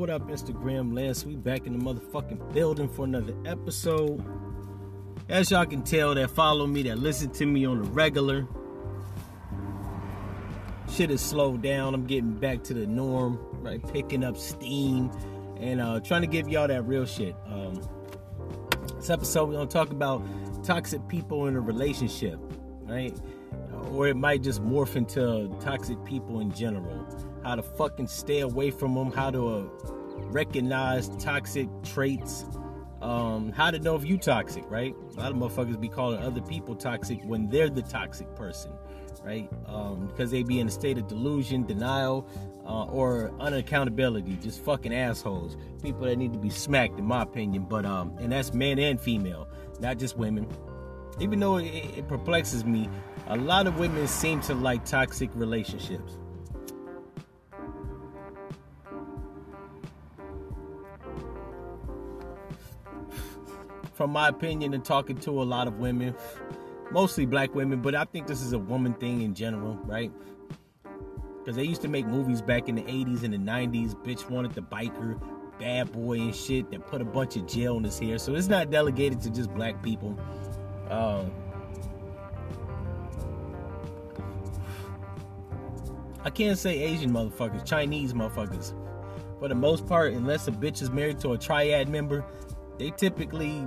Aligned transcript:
what 0.00 0.08
up, 0.08 0.26
Instagram 0.28 0.96
Lance? 0.96 1.26
We 1.26 1.36
back 1.36 1.66
in 1.66 1.78
the 1.78 1.84
motherfucking 1.84 2.54
building 2.54 2.88
for 2.88 3.04
another 3.04 3.34
episode. 3.44 4.24
As 5.28 5.50
y'all 5.50 5.66
can 5.66 5.82
tell, 5.82 6.14
that 6.14 6.30
follow 6.30 6.66
me, 6.66 6.84
that 6.84 6.98
listen 6.98 7.28
to 7.32 7.44
me 7.44 7.66
on 7.66 7.82
the 7.82 7.90
regular. 7.90 8.48
Shit 10.90 11.10
is 11.10 11.20
slowed 11.20 11.60
down. 11.60 11.92
I'm 11.92 12.06
getting 12.06 12.32
back 12.32 12.62
to 12.64 12.72
the 12.72 12.86
norm, 12.86 13.38
right? 13.60 13.86
Picking 13.92 14.24
up 14.24 14.38
steam 14.38 15.10
and 15.58 15.82
uh, 15.82 16.00
trying 16.00 16.22
to 16.22 16.28
give 16.28 16.48
y'all 16.48 16.66
that 16.66 16.86
real 16.86 17.04
shit. 17.04 17.36
Um, 17.44 17.86
this 18.96 19.10
episode, 19.10 19.50
we're 19.50 19.56
gonna 19.56 19.66
talk 19.66 19.90
about 19.90 20.24
toxic 20.64 21.06
people 21.08 21.46
in 21.46 21.56
a 21.56 21.60
relationship, 21.60 22.40
right? 22.84 23.14
Or 23.92 24.08
it 24.08 24.16
might 24.16 24.42
just 24.42 24.64
morph 24.64 24.96
into 24.96 25.54
toxic 25.60 26.02
people 26.06 26.40
in 26.40 26.54
general 26.54 27.06
how 27.42 27.54
to 27.54 27.62
fucking 27.62 28.06
stay 28.06 28.40
away 28.40 28.70
from 28.70 28.94
them, 28.94 29.12
how 29.12 29.30
to 29.30 29.48
uh, 29.48 29.62
recognize 30.30 31.08
toxic 31.18 31.68
traits, 31.82 32.44
um, 33.02 33.52
how 33.52 33.70
to 33.70 33.78
know 33.78 33.96
if 33.96 34.04
you 34.04 34.18
toxic, 34.18 34.64
right? 34.68 34.94
A 35.16 35.20
lot 35.20 35.32
of 35.32 35.38
motherfuckers 35.38 35.80
be 35.80 35.88
calling 35.88 36.22
other 36.22 36.42
people 36.42 36.74
toxic 36.74 37.20
when 37.24 37.48
they're 37.48 37.70
the 37.70 37.82
toxic 37.82 38.34
person, 38.36 38.72
right? 39.22 39.48
Um, 39.66 40.06
because 40.06 40.30
they 40.30 40.42
be 40.42 40.60
in 40.60 40.68
a 40.68 40.70
state 40.70 40.98
of 40.98 41.08
delusion, 41.08 41.64
denial, 41.64 42.28
uh, 42.66 42.84
or 42.84 43.30
unaccountability, 43.40 44.40
just 44.42 44.62
fucking 44.62 44.94
assholes, 44.94 45.56
people 45.82 46.02
that 46.02 46.16
need 46.16 46.32
to 46.34 46.38
be 46.38 46.50
smacked, 46.50 46.98
in 46.98 47.04
my 47.06 47.22
opinion. 47.22 47.66
But 47.68 47.86
um, 47.86 48.16
and 48.18 48.32
that's 48.32 48.52
men 48.52 48.78
and 48.78 49.00
female, 49.00 49.48
not 49.80 49.98
just 49.98 50.16
women. 50.16 50.46
Even 51.18 51.40
though 51.40 51.56
it, 51.56 51.66
it 51.66 52.08
perplexes 52.08 52.64
me, 52.64 52.88
a 53.26 53.36
lot 53.36 53.66
of 53.66 53.78
women 53.78 54.06
seem 54.06 54.40
to 54.42 54.54
like 54.54 54.84
toxic 54.84 55.30
relationships 55.34 56.16
from 64.00 64.12
my 64.12 64.28
opinion 64.28 64.72
and 64.72 64.82
talking 64.82 65.14
to 65.14 65.42
a 65.42 65.44
lot 65.44 65.68
of 65.68 65.78
women, 65.78 66.14
mostly 66.90 67.26
black 67.26 67.54
women, 67.54 67.82
but 67.82 67.94
I 67.94 68.04
think 68.04 68.26
this 68.26 68.40
is 68.40 68.54
a 68.54 68.58
woman 68.58 68.94
thing 68.94 69.20
in 69.20 69.34
general, 69.34 69.74
right? 69.84 70.10
Because 71.38 71.54
they 71.54 71.64
used 71.64 71.82
to 71.82 71.88
make 71.88 72.06
movies 72.06 72.40
back 72.40 72.70
in 72.70 72.76
the 72.76 72.82
80s 72.84 73.24
and 73.24 73.34
the 73.34 73.36
90s. 73.36 73.94
Bitch 73.94 74.30
wanted 74.30 74.54
the 74.54 74.62
biker, 74.62 75.20
bad 75.58 75.92
boy 75.92 76.18
and 76.18 76.34
shit 76.34 76.70
that 76.70 76.86
put 76.86 77.02
a 77.02 77.04
bunch 77.04 77.36
of 77.36 77.46
jail 77.46 77.76
in 77.76 77.84
his 77.84 77.98
hair. 77.98 78.16
So 78.16 78.34
it's 78.34 78.46
not 78.46 78.70
delegated 78.70 79.20
to 79.20 79.30
just 79.30 79.52
black 79.52 79.82
people. 79.82 80.18
Um, 80.88 81.30
I 86.24 86.30
can't 86.30 86.56
say 86.56 86.78
Asian 86.78 87.10
motherfuckers, 87.10 87.66
Chinese 87.66 88.14
motherfuckers. 88.14 88.72
For 89.38 89.48
the 89.48 89.54
most 89.54 89.86
part, 89.86 90.14
unless 90.14 90.48
a 90.48 90.52
bitch 90.52 90.80
is 90.80 90.90
married 90.90 91.20
to 91.20 91.34
a 91.34 91.38
triad 91.38 91.90
member, 91.90 92.24
they 92.80 92.90
typically 92.92 93.66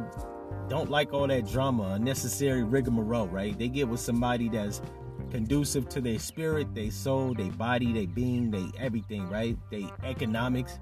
don't 0.68 0.90
like 0.90 1.14
all 1.14 1.28
that 1.28 1.48
drama, 1.48 1.92
unnecessary 1.92 2.64
rigmarole, 2.64 3.28
right? 3.28 3.56
They 3.60 3.68
get 3.68 3.88
with 3.88 4.00
somebody 4.00 4.50
that's 4.50 4.82
conducive 5.30 5.88
to 5.90 6.02
their 6.02 6.18
spirit, 6.18 6.74
their 6.74 6.90
soul, 6.90 7.36
their 7.36 7.52
body, 7.52 7.94
their 7.94 8.08
being, 8.08 8.50
their 8.50 8.66
everything, 8.80 9.30
right? 9.30 9.56
Their 9.70 9.88
economics. 10.04 10.80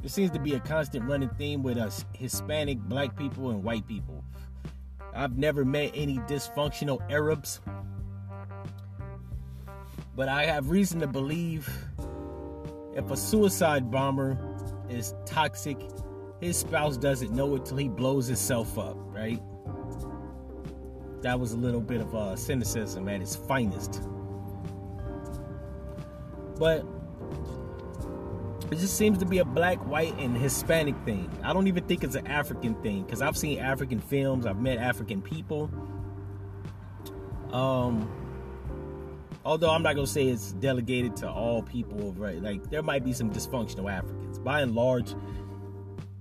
There 0.00 0.10
seems 0.10 0.30
to 0.32 0.38
be 0.38 0.52
a 0.52 0.60
constant 0.60 1.08
running 1.08 1.30
theme 1.30 1.62
with 1.62 1.78
us 1.78 2.04
Hispanic, 2.12 2.80
black 2.80 3.16
people, 3.16 3.48
and 3.48 3.64
white 3.64 3.88
people. 3.88 4.22
I've 5.14 5.38
never 5.38 5.64
met 5.64 5.92
any 5.94 6.18
dysfunctional 6.18 7.00
Arabs, 7.10 7.62
but 10.14 10.28
I 10.28 10.44
have 10.44 10.68
reason 10.68 11.00
to 11.00 11.06
believe 11.06 11.87
if 12.98 13.12
a 13.12 13.16
suicide 13.16 13.92
bomber 13.92 14.36
is 14.90 15.14
toxic, 15.24 15.78
his 16.40 16.56
spouse 16.56 16.96
doesn't 16.96 17.30
know 17.30 17.54
it 17.54 17.64
till 17.64 17.76
he 17.76 17.88
blows 17.88 18.26
himself 18.26 18.76
up, 18.76 18.96
right? 18.98 19.40
That 21.22 21.38
was 21.38 21.52
a 21.52 21.56
little 21.56 21.80
bit 21.80 22.00
of 22.00 22.12
uh, 22.14 22.34
cynicism 22.34 23.08
at 23.08 23.22
its 23.22 23.36
finest. 23.36 24.02
But 26.58 26.84
it 28.72 28.78
just 28.78 28.96
seems 28.96 29.18
to 29.18 29.26
be 29.26 29.38
a 29.38 29.44
black, 29.44 29.78
white, 29.86 30.18
and 30.18 30.36
Hispanic 30.36 30.96
thing. 31.04 31.30
I 31.44 31.52
don't 31.52 31.68
even 31.68 31.84
think 31.84 32.02
it's 32.02 32.16
an 32.16 32.26
African 32.26 32.74
thing 32.82 33.04
because 33.04 33.22
I've 33.22 33.36
seen 33.36 33.60
African 33.60 34.00
films, 34.00 34.44
I've 34.44 34.60
met 34.60 34.78
African 34.78 35.22
people. 35.22 35.70
Um, 37.52 38.27
although 39.48 39.70
I'm 39.70 39.82
not 39.82 39.94
gonna 39.94 40.06
say 40.06 40.28
it's 40.28 40.52
delegated 40.52 41.16
to 41.16 41.30
all 41.30 41.62
people, 41.62 42.12
right? 42.18 42.40
Like 42.42 42.68
there 42.68 42.82
might 42.82 43.02
be 43.02 43.14
some 43.14 43.30
dysfunctional 43.30 43.90
Africans. 43.90 44.38
By 44.38 44.60
and 44.60 44.74
large, 44.74 45.14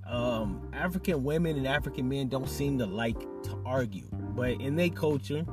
um, 0.07 0.69
African 0.71 1.25
women 1.25 1.57
and 1.57 1.67
African 1.67 2.07
men 2.07 2.29
don't 2.29 2.47
seem 2.47 2.77
to 2.77 2.85
like 2.85 3.19
to 3.43 3.61
argue, 3.65 4.07
but 4.33 4.51
in 4.61 4.77
their 4.77 4.87
culture, 4.89 5.45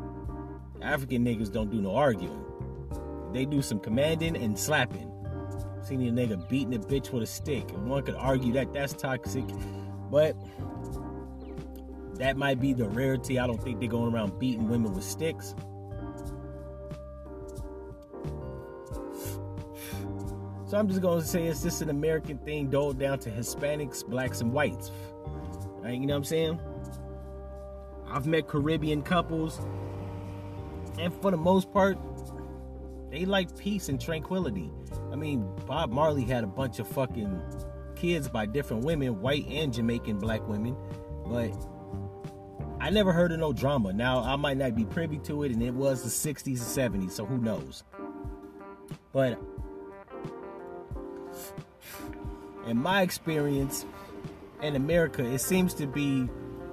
African 0.82 1.24
niggas 1.24 1.50
don't 1.52 1.68
do 1.68 1.82
no 1.82 1.96
arguing. 1.96 2.44
They 3.32 3.44
do 3.44 3.60
some 3.60 3.80
commanding 3.80 4.36
and 4.36 4.56
slapping. 4.56 5.10
Seen 5.82 6.00
a 6.02 6.12
nigga 6.12 6.48
beating 6.48 6.74
a 6.76 6.78
bitch 6.78 7.10
with 7.10 7.24
a 7.24 7.26
stick, 7.26 7.68
and 7.72 7.91
one 7.91 8.04
could 8.04 8.14
argue 8.14 8.52
that 8.52 8.72
that's 8.72 8.92
toxic, 8.92 9.44
but 10.12 10.36
that 12.18 12.36
might 12.36 12.60
be 12.60 12.72
the 12.72 12.88
rarity. 12.88 13.41
I 13.41 13.48
don't 13.48 13.60
think 13.60 13.80
they're 13.80 13.88
going 13.88 14.14
around 14.14 14.38
beating 14.38 14.68
women 14.68 14.92
with 14.92 15.02
sticks. 15.02 15.56
So 20.66 20.78
I'm 20.78 20.88
just 20.88 21.02
gonna 21.02 21.22
say 21.22 21.47
it's 21.47 21.62
just 21.62 21.82
an 21.82 21.91
American 21.91 22.38
thing 22.38 22.70
doled 22.70 22.98
down 22.98 23.19
to 23.20 23.30
Hispanics, 23.30 24.06
blacks, 24.06 24.41
and 24.41 24.52
whites. 24.52 24.91
Right, 25.80 26.00
you 26.00 26.06
know 26.06 26.14
what 26.14 26.19
I'm 26.19 26.25
saying? 26.25 26.60
I've 28.08 28.26
met 28.26 28.48
Caribbean 28.48 29.03
couples, 29.03 29.60
and 30.98 31.12
for 31.20 31.30
the 31.30 31.36
most 31.36 31.72
part, 31.72 31.98
they 33.10 33.24
like 33.26 33.56
peace 33.58 33.88
and 33.88 34.00
tranquility. 34.00 34.70
I 35.12 35.16
mean, 35.16 35.47
Bob 35.66 35.92
Marley 35.92 36.24
had 36.24 36.44
a 36.44 36.47
bunch 36.47 36.78
of 36.78 36.88
fucking 36.88 37.41
kids 37.94 38.28
by 38.28 38.47
different 38.47 38.84
women, 38.84 39.20
white 39.20 39.47
and 39.48 39.72
Jamaican 39.72 40.19
black 40.19 40.47
women, 40.48 40.76
but 41.26 41.53
I 42.80 42.91
never 42.91 43.12
heard 43.12 43.32
of 43.32 43.38
no 43.38 43.53
drama. 43.53 43.92
Now, 43.92 44.20
I 44.20 44.36
might 44.36 44.56
not 44.56 44.74
be 44.74 44.84
privy 44.84 45.19
to 45.20 45.42
it, 45.42 45.53
and 45.53 45.62
it 45.62 45.74
was 45.74 46.03
the 46.03 46.32
60s 46.32 46.47
and 46.47 47.03
70s, 47.03 47.12
so 47.12 47.26
who 47.26 47.38
knows? 47.38 47.84
But 49.12 49.38
in 52.66 52.76
my 52.76 53.02
experience 53.02 53.84
in 54.62 54.76
America, 54.76 55.25
it 55.25 55.41
seems 55.41 55.75
to 55.75 55.86
be 55.86 56.28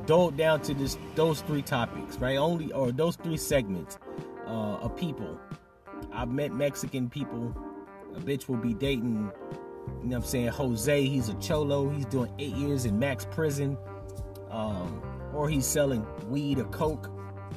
doled 0.05 0.37
down 0.37 0.61
to 0.61 0.73
this 0.73 0.97
those 1.15 1.41
three 1.41 1.61
topics, 1.61 2.17
right? 2.17 2.37
Only 2.37 2.71
or 2.71 2.91
those 2.91 3.15
three 3.15 3.37
segments 3.37 3.97
uh, 4.47 4.77
of 4.77 4.95
people. 4.95 5.39
I've 6.13 6.29
met 6.29 6.53
Mexican 6.53 7.09
people. 7.09 7.55
A 8.15 8.19
bitch 8.19 8.49
will 8.49 8.57
be 8.57 8.73
dating, 8.73 9.31
you 10.01 10.09
know 10.09 10.17
what 10.17 10.23
I'm 10.23 10.23
saying, 10.23 10.47
Jose. 10.47 11.03
He's 11.05 11.29
a 11.29 11.33
cholo. 11.35 11.89
He's 11.89 12.05
doing 12.05 12.31
eight 12.39 12.55
years 12.55 12.85
in 12.85 12.99
max 12.99 13.25
prison. 13.25 13.77
Um, 14.49 15.01
or 15.33 15.47
he's 15.47 15.65
selling 15.65 16.05
weed 16.29 16.59
or 16.59 16.65
coke. 16.65 17.09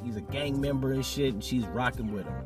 He's 0.04 0.16
a 0.16 0.20
gang 0.20 0.60
member 0.60 0.92
and 0.92 1.04
shit, 1.04 1.34
and 1.34 1.42
she's 1.42 1.66
rocking 1.66 2.12
with 2.12 2.26
him. 2.26 2.44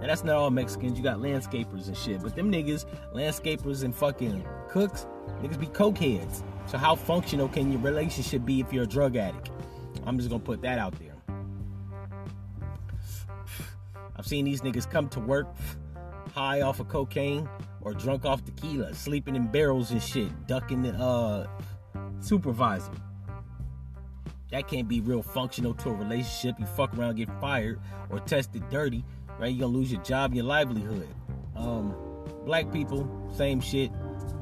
Now 0.00 0.06
that's 0.06 0.22
not 0.22 0.36
all 0.36 0.50
Mexicans. 0.50 0.98
You 0.98 1.02
got 1.02 1.18
landscapers 1.18 1.88
and 1.88 1.96
shit. 1.96 2.22
But 2.22 2.36
them 2.36 2.52
niggas, 2.52 2.84
landscapers 3.12 3.82
and 3.82 3.94
fucking 3.94 4.44
cooks, 4.76 5.06
niggas 5.40 5.58
be 5.58 5.66
cokeheads. 5.68 6.42
So 6.66 6.76
how 6.76 6.94
functional 6.94 7.48
can 7.48 7.72
your 7.72 7.80
relationship 7.80 8.44
be 8.44 8.60
if 8.60 8.74
you're 8.74 8.84
a 8.84 8.86
drug 8.86 9.16
addict? 9.16 9.50
I'm 10.04 10.18
just 10.18 10.28
gonna 10.28 10.42
put 10.42 10.60
that 10.62 10.78
out 10.78 10.94
there. 10.98 11.14
I've 14.16 14.26
seen 14.26 14.44
these 14.44 14.60
niggas 14.60 14.90
come 14.90 15.08
to 15.10 15.20
work 15.20 15.46
high 16.34 16.60
off 16.60 16.78
of 16.78 16.88
cocaine 16.88 17.48
or 17.80 17.94
drunk 17.94 18.26
off 18.26 18.44
tequila, 18.44 18.92
sleeping 18.92 19.34
in 19.34 19.46
barrels 19.46 19.92
and 19.92 20.02
shit, 20.02 20.46
ducking 20.46 20.82
the 20.82 20.92
uh, 20.92 21.46
supervisor. 22.20 22.92
That 24.50 24.68
can't 24.68 24.88
be 24.88 25.00
real 25.00 25.22
functional 25.22 25.72
to 25.74 25.88
a 25.88 25.94
relationship. 25.94 26.60
You 26.60 26.66
fuck 26.66 26.96
around, 26.98 27.16
get 27.16 27.30
fired, 27.40 27.80
or 28.10 28.20
tested 28.20 28.62
dirty, 28.68 29.06
right? 29.38 29.54
You're 29.54 29.68
gonna 29.68 29.78
lose 29.78 29.90
your 29.90 30.02
job 30.02 30.34
your 30.34 30.44
livelihood. 30.44 31.08
Um, 31.56 31.94
black 32.44 32.70
people, 32.70 33.08
same 33.34 33.60
shit. 33.60 33.90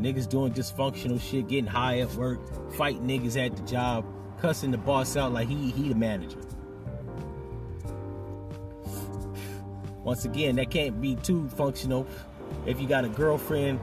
Niggas 0.01 0.29
doing 0.29 0.53
dysfunctional 0.53 1.21
shit, 1.21 1.49
getting 1.49 1.67
high 1.67 2.01
at 2.01 2.13
work, 2.15 2.41
fighting 2.73 3.07
niggas 3.07 3.37
at 3.37 3.57
the 3.57 3.63
job, 3.63 4.05
cussing 4.41 4.71
the 4.71 4.79
boss 4.79 5.17
out 5.17 5.33
like 5.33 5.49
he 5.49 5.71
he 5.71 5.89
the 5.89 5.95
manager. 5.95 6.41
Once 10.03 10.25
again, 10.25 10.57
that 10.57 10.71
can't 10.71 11.01
be 11.01 11.17
too 11.17 11.49
functional 11.51 12.07
if 12.67 12.81
you 12.81 12.87
got 12.87 13.05
a 13.05 13.09
girlfriend 13.09 13.81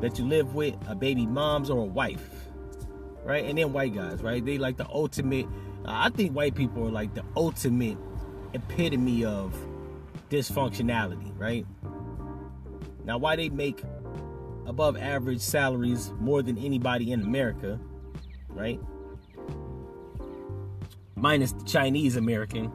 that 0.00 0.18
you 0.18 0.24
live 0.24 0.54
with, 0.54 0.74
a 0.86 0.94
baby 0.94 1.26
mom's 1.26 1.68
or 1.68 1.80
a 1.80 1.84
wife. 1.84 2.30
Right? 3.24 3.44
And 3.44 3.58
then 3.58 3.72
white 3.74 3.94
guys, 3.94 4.22
right? 4.22 4.42
They 4.42 4.56
like 4.56 4.78
the 4.78 4.88
ultimate 4.88 5.46
I 5.88 6.10
think 6.10 6.34
white 6.34 6.54
people 6.54 6.86
are 6.86 6.90
like 6.90 7.14
the 7.14 7.24
ultimate 7.36 7.96
epitome 8.52 9.24
of 9.24 9.54
dysfunctionality, 10.30 11.38
right? 11.38 11.66
Now, 13.04 13.16
why 13.16 13.36
they 13.36 13.48
make 13.48 13.82
above 14.68 14.98
average 14.98 15.40
salaries 15.40 16.12
more 16.20 16.42
than 16.42 16.58
anybody 16.58 17.12
in 17.12 17.22
America, 17.22 17.80
right? 18.50 18.78
Minus 21.16 21.52
the 21.52 21.64
Chinese 21.64 22.16
American, 22.16 22.70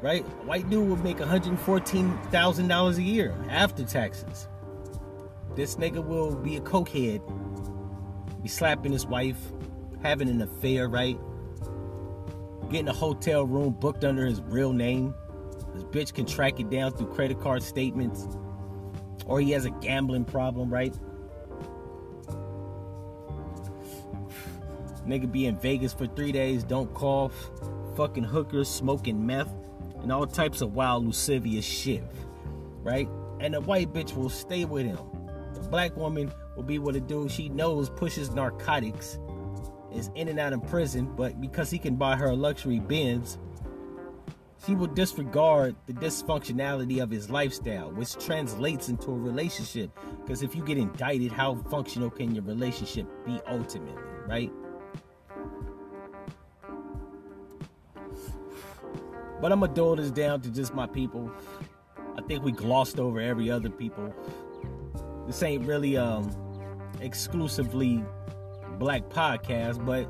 right? 0.00 0.24
A 0.24 0.46
white 0.46 0.70
dude 0.70 0.88
would 0.88 1.02
make 1.02 1.18
$114,000 1.18 2.96
a 2.96 3.02
year 3.02 3.34
after 3.50 3.84
taxes. 3.84 4.46
This 5.56 5.74
nigga 5.76 6.04
will 6.04 6.36
be 6.36 6.56
a 6.56 6.60
cokehead, 6.60 7.20
be 8.42 8.48
slapping 8.48 8.92
his 8.92 9.06
wife, 9.06 9.38
having 10.00 10.28
an 10.28 10.40
affair, 10.42 10.88
right? 10.88 11.18
Getting 12.70 12.88
a 12.88 12.92
hotel 12.92 13.44
room 13.46 13.72
booked 13.72 14.04
under 14.04 14.24
his 14.26 14.40
real 14.42 14.72
name. 14.72 15.12
This 15.74 15.84
bitch 15.84 16.14
can 16.14 16.24
track 16.24 16.60
it 16.60 16.70
down 16.70 16.92
through 16.92 17.08
credit 17.08 17.40
card 17.40 17.64
statements. 17.64 18.28
Or 19.26 19.40
he 19.40 19.52
has 19.52 19.64
a 19.64 19.70
gambling 19.70 20.24
problem, 20.24 20.72
right? 20.72 20.94
Nigga 25.06 25.30
be 25.30 25.46
in 25.46 25.56
Vegas 25.56 25.92
for 25.92 26.06
three 26.06 26.32
days, 26.32 26.64
don't 26.64 26.92
cough, 26.94 27.50
fucking 27.94 28.24
hookers, 28.24 28.68
smoking 28.68 29.24
meth 29.24 29.52
and 30.04 30.12
all 30.12 30.26
types 30.26 30.60
of 30.60 30.74
wild 30.74 31.06
lascivious 31.06 31.64
shit, 31.64 32.04
right? 32.82 33.08
And 33.40 33.54
the 33.54 33.60
white 33.62 33.92
bitch 33.92 34.14
will 34.14 34.28
stay 34.28 34.66
with 34.66 34.84
him. 34.84 34.98
The 35.54 35.60
black 35.60 35.96
woman 35.96 36.30
will 36.56 36.62
be 36.62 36.78
with 36.78 36.96
a 36.96 37.00
dude 37.00 37.30
she 37.30 37.48
knows 37.48 37.88
pushes 37.88 38.30
narcotics, 38.30 39.18
is 39.92 40.10
in 40.14 40.28
and 40.28 40.38
out 40.38 40.52
of 40.52 40.62
prison, 40.68 41.10
but 41.16 41.40
because 41.40 41.70
he 41.70 41.78
can 41.78 41.96
buy 41.96 42.16
her 42.16 42.34
luxury 42.34 42.80
Benz, 42.80 43.38
she 44.64 44.74
will 44.74 44.86
disregard 44.86 45.76
the 45.86 45.92
dysfunctionality 45.92 47.02
of 47.02 47.10
his 47.10 47.28
lifestyle, 47.28 47.90
which 47.92 48.14
translates 48.24 48.88
into 48.88 49.10
a 49.10 49.14
relationship. 49.14 49.90
Because 50.22 50.42
if 50.42 50.54
you 50.54 50.64
get 50.64 50.78
indicted, 50.78 51.32
how 51.32 51.56
functional 51.70 52.10
can 52.10 52.34
your 52.34 52.44
relationship 52.44 53.06
be 53.26 53.40
ultimately, 53.46 54.02
right? 54.26 54.50
But 59.40 59.52
I'm 59.52 59.60
gonna 59.60 59.74
dull 59.74 59.96
this 59.96 60.10
down 60.10 60.40
to 60.42 60.50
just 60.50 60.74
my 60.74 60.86
people. 60.86 61.30
I 62.16 62.22
think 62.22 62.42
we 62.42 62.52
glossed 62.52 62.98
over 62.98 63.20
every 63.20 63.50
other 63.50 63.68
people. 63.68 64.14
This 65.26 65.42
ain't 65.42 65.66
really 65.66 65.96
um 65.96 66.30
exclusively 67.00 68.02
black 68.78 69.10
podcast, 69.10 69.84
but 69.84 70.08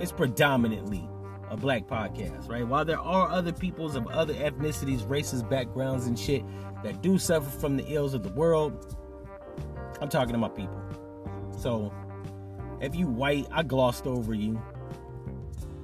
it's 0.00 0.10
predominantly 0.10 1.08
a 1.54 1.56
black 1.56 1.86
podcast, 1.86 2.50
right? 2.50 2.66
While 2.66 2.84
there 2.84 2.98
are 2.98 3.30
other 3.30 3.52
peoples 3.52 3.94
of 3.94 4.08
other 4.08 4.34
ethnicities, 4.34 5.08
races, 5.08 5.42
backgrounds, 5.42 6.06
and 6.06 6.18
shit 6.18 6.44
that 6.82 7.00
do 7.00 7.16
suffer 7.16 7.48
from 7.48 7.76
the 7.76 7.86
ills 7.86 8.12
of 8.12 8.24
the 8.24 8.30
world, 8.30 8.96
I'm 10.00 10.08
talking 10.08 10.32
to 10.32 10.38
my 10.38 10.48
people. 10.48 10.82
So 11.56 11.94
if 12.80 12.96
you 12.96 13.06
white, 13.06 13.46
I 13.52 13.62
glossed 13.62 14.06
over 14.06 14.34
you. 14.34 14.60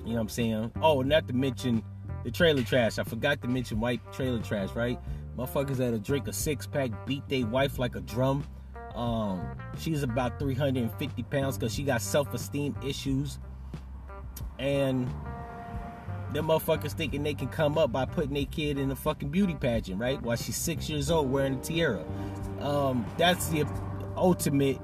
You 0.04 0.06
know 0.06 0.14
what 0.14 0.20
I'm 0.22 0.28
saying? 0.28 0.72
Oh, 0.82 1.02
not 1.02 1.28
to 1.28 1.34
mention 1.34 1.84
the 2.24 2.32
trailer 2.32 2.64
trash. 2.64 2.98
I 2.98 3.04
forgot 3.04 3.40
to 3.42 3.48
mention 3.48 3.78
white 3.78 4.00
trailer 4.12 4.40
trash, 4.40 4.70
right? 4.74 4.98
Motherfuckers 5.36 5.76
that'll 5.76 6.00
drink 6.00 6.26
a 6.26 6.32
six 6.32 6.66
pack, 6.66 6.90
beat 7.06 7.26
their 7.28 7.46
wife 7.46 7.78
like 7.78 7.94
a 7.94 8.00
drum. 8.00 8.44
Um, 8.96 9.56
she's 9.78 10.02
about 10.02 10.40
350 10.40 11.22
pounds 11.24 11.56
because 11.56 11.72
she 11.72 11.84
got 11.84 12.02
self 12.02 12.34
esteem 12.34 12.74
issues. 12.84 13.38
And 14.58 15.08
them 16.32 16.46
motherfuckers 16.46 16.92
thinking 16.92 17.22
they 17.22 17.34
can 17.34 17.48
come 17.48 17.78
up 17.78 17.92
by 17.92 18.04
putting 18.04 18.34
their 18.34 18.44
kid 18.46 18.78
in 18.78 18.90
a 18.90 18.96
fucking 18.96 19.28
beauty 19.30 19.54
pageant, 19.54 20.00
right? 20.00 20.20
While 20.22 20.36
she's 20.36 20.56
six 20.56 20.88
years 20.88 21.10
old 21.10 21.30
wearing 21.30 21.54
a 21.54 21.60
tiara. 21.60 22.04
Um, 22.60 23.04
that's 23.16 23.48
the 23.48 23.64
ultimate, 24.16 24.76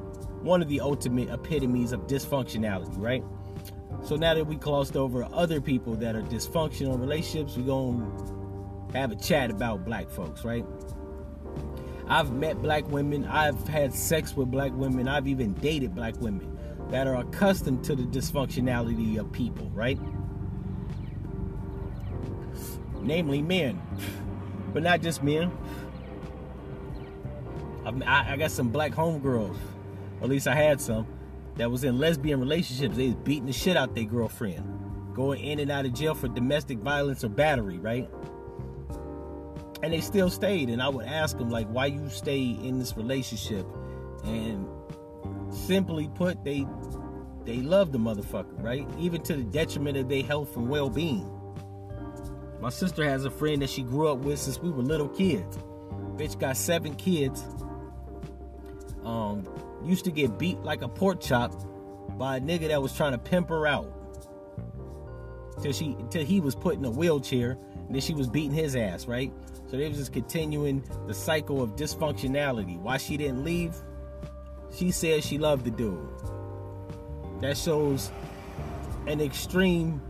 one 0.43 0.63
of 0.63 0.69
the 0.69 0.81
ultimate 0.81 1.29
epitomes 1.31 1.93
of 1.93 2.07
dysfunctionality, 2.07 2.99
right? 2.99 3.23
So 4.05 4.17
now 4.17 4.35
that 4.35 4.47
we 4.47 4.57
glossed 4.57 4.97
over 4.97 5.25
other 5.33 5.61
people 5.61 5.95
that 5.97 6.15
are 6.15 6.23
dysfunctional 6.23 6.99
relationships, 7.01 7.57
we're 7.57 7.65
to 7.65 8.99
have 8.99 9.13
a 9.13 9.17
chat 9.17 9.51
about 9.51 9.85
black 9.85 10.09
folks, 10.11 10.45
right? 10.45 10.65
I've 12.09 12.33
met 12.33 12.63
black 12.63 12.87
women, 12.89 13.25
I've 13.25 13.67
had 13.67 13.93
sex 13.93 14.37
with 14.37 14.51
black 14.51 14.73
women, 14.75 15.09
I've 15.09 15.27
even 15.27 15.55
dated 15.55 15.95
black 15.95 16.21
women 16.21 16.57
that 16.91 17.09
are 17.09 17.17
accustomed 17.17 17.85
to 17.85 17.97
the 17.97 18.05
dysfunctionality 18.05 19.19
of 19.19 19.33
people, 19.33 19.69
right? 19.71 19.99
Namely 23.07 23.41
men, 23.41 23.81
but 24.75 24.83
not 24.83 25.01
just 25.01 25.23
men. 25.23 25.51
I, 28.05 28.33
I 28.33 28.37
got 28.37 28.51
some 28.51 28.69
black 28.71 28.93
homegirls, 28.93 29.57
at 30.21 30.29
least 30.29 30.49
I 30.49 30.57
had 30.57 30.81
some, 30.81 31.07
that 31.55 31.71
was 31.71 31.85
in 31.85 31.99
lesbian 31.99 32.41
relationships, 32.41 32.97
they 32.97 33.07
was 33.07 33.15
beating 33.15 33.47
the 33.47 33.53
shit 33.53 33.77
out 33.77 33.95
their 33.95 34.05
girlfriend, 34.05 35.15
going 35.15 35.41
in 35.41 35.61
and 35.61 35.71
out 35.71 35.87
of 35.87 35.95
jail 35.95 36.15
for 36.15 36.27
domestic 36.27 36.79
violence 36.79 37.23
or 37.23 37.29
battery, 37.29 37.79
right? 37.79 38.11
And 39.83 39.93
they 39.93 40.01
still 40.01 40.31
stayed. 40.31 40.69
And 40.69 40.83
I 40.83 40.89
would 40.89 41.07
ask 41.07 41.39
them, 41.39 41.51
like, 41.51 41.69
why 41.69 41.87
you 41.87 42.09
stay 42.09 42.43
in 42.43 42.79
this 42.79 42.97
relationship? 42.97 43.67
And 44.25 44.67
simply 45.51 46.11
put, 46.15 46.43
they 46.43 46.67
they 47.45 47.59
love 47.59 47.93
the 47.93 47.99
motherfucker, 47.99 48.61
right? 48.61 48.89
Even 48.99 49.23
to 49.23 49.37
the 49.37 49.45
detriment 49.45 49.97
of 49.97 50.09
their 50.09 50.25
health 50.25 50.57
and 50.57 50.69
well-being. 50.69 51.31
My 52.61 52.71
sister 52.71 53.05
has 53.05 53.25
a 53.25 53.31
friend 53.31 53.63
that 53.63 53.71
she 53.71 53.83
grew 53.83 54.09
up 54.09 54.19
with 54.19 54.39
since 54.39 54.59
we 54.59 54.71
were 54.71 54.83
little 54.83 55.09
kids. 55.09 55.59
Bitch 56.17 56.39
got 56.39 56.57
seven 56.57 56.95
kids. 56.95 57.45
Um, 59.05 59.47
used 59.85 60.05
to 60.07 60.11
get 60.11 60.39
beat 60.39 60.59
like 60.61 60.83
a 60.83 60.89
pork 60.89 61.21
chop 61.21 61.53
by 62.19 62.39
a 62.39 62.41
nigga 62.41 62.69
that 62.69 62.81
was 62.81 62.97
trying 62.97 63.13
to 63.13 63.19
pimp 63.19 63.49
her 63.51 63.67
out. 63.67 63.93
Till 65.63 65.73
she 65.73 65.97
till 66.11 66.25
he 66.25 66.41
was 66.41 66.55
put 66.55 66.77
in 66.77 66.85
a 66.85 66.91
wheelchair 66.91 67.59
and 67.87 67.95
then 67.95 68.01
she 68.01 68.15
was 68.15 68.29
beating 68.29 68.53
his 68.53 68.75
ass, 68.75 69.07
right? 69.07 69.33
So 69.71 69.77
they 69.77 69.89
was 69.89 69.99
just 69.99 70.13
continuing 70.13 70.85
the 71.07 71.15
cycle 71.15 71.63
of 71.63 71.77
dysfunctionality. 71.77 72.79
Why 72.79 72.97
she 72.97 73.17
didn't 73.17 73.45
leave? 73.45 73.77
She 74.75 74.91
said 74.91 75.25
she 75.25 75.39
loved 75.39 75.65
the 75.65 75.71
dude. 75.71 76.09
That 77.41 77.57
shows 77.57 78.11
an 79.07 79.21
extreme 79.21 80.01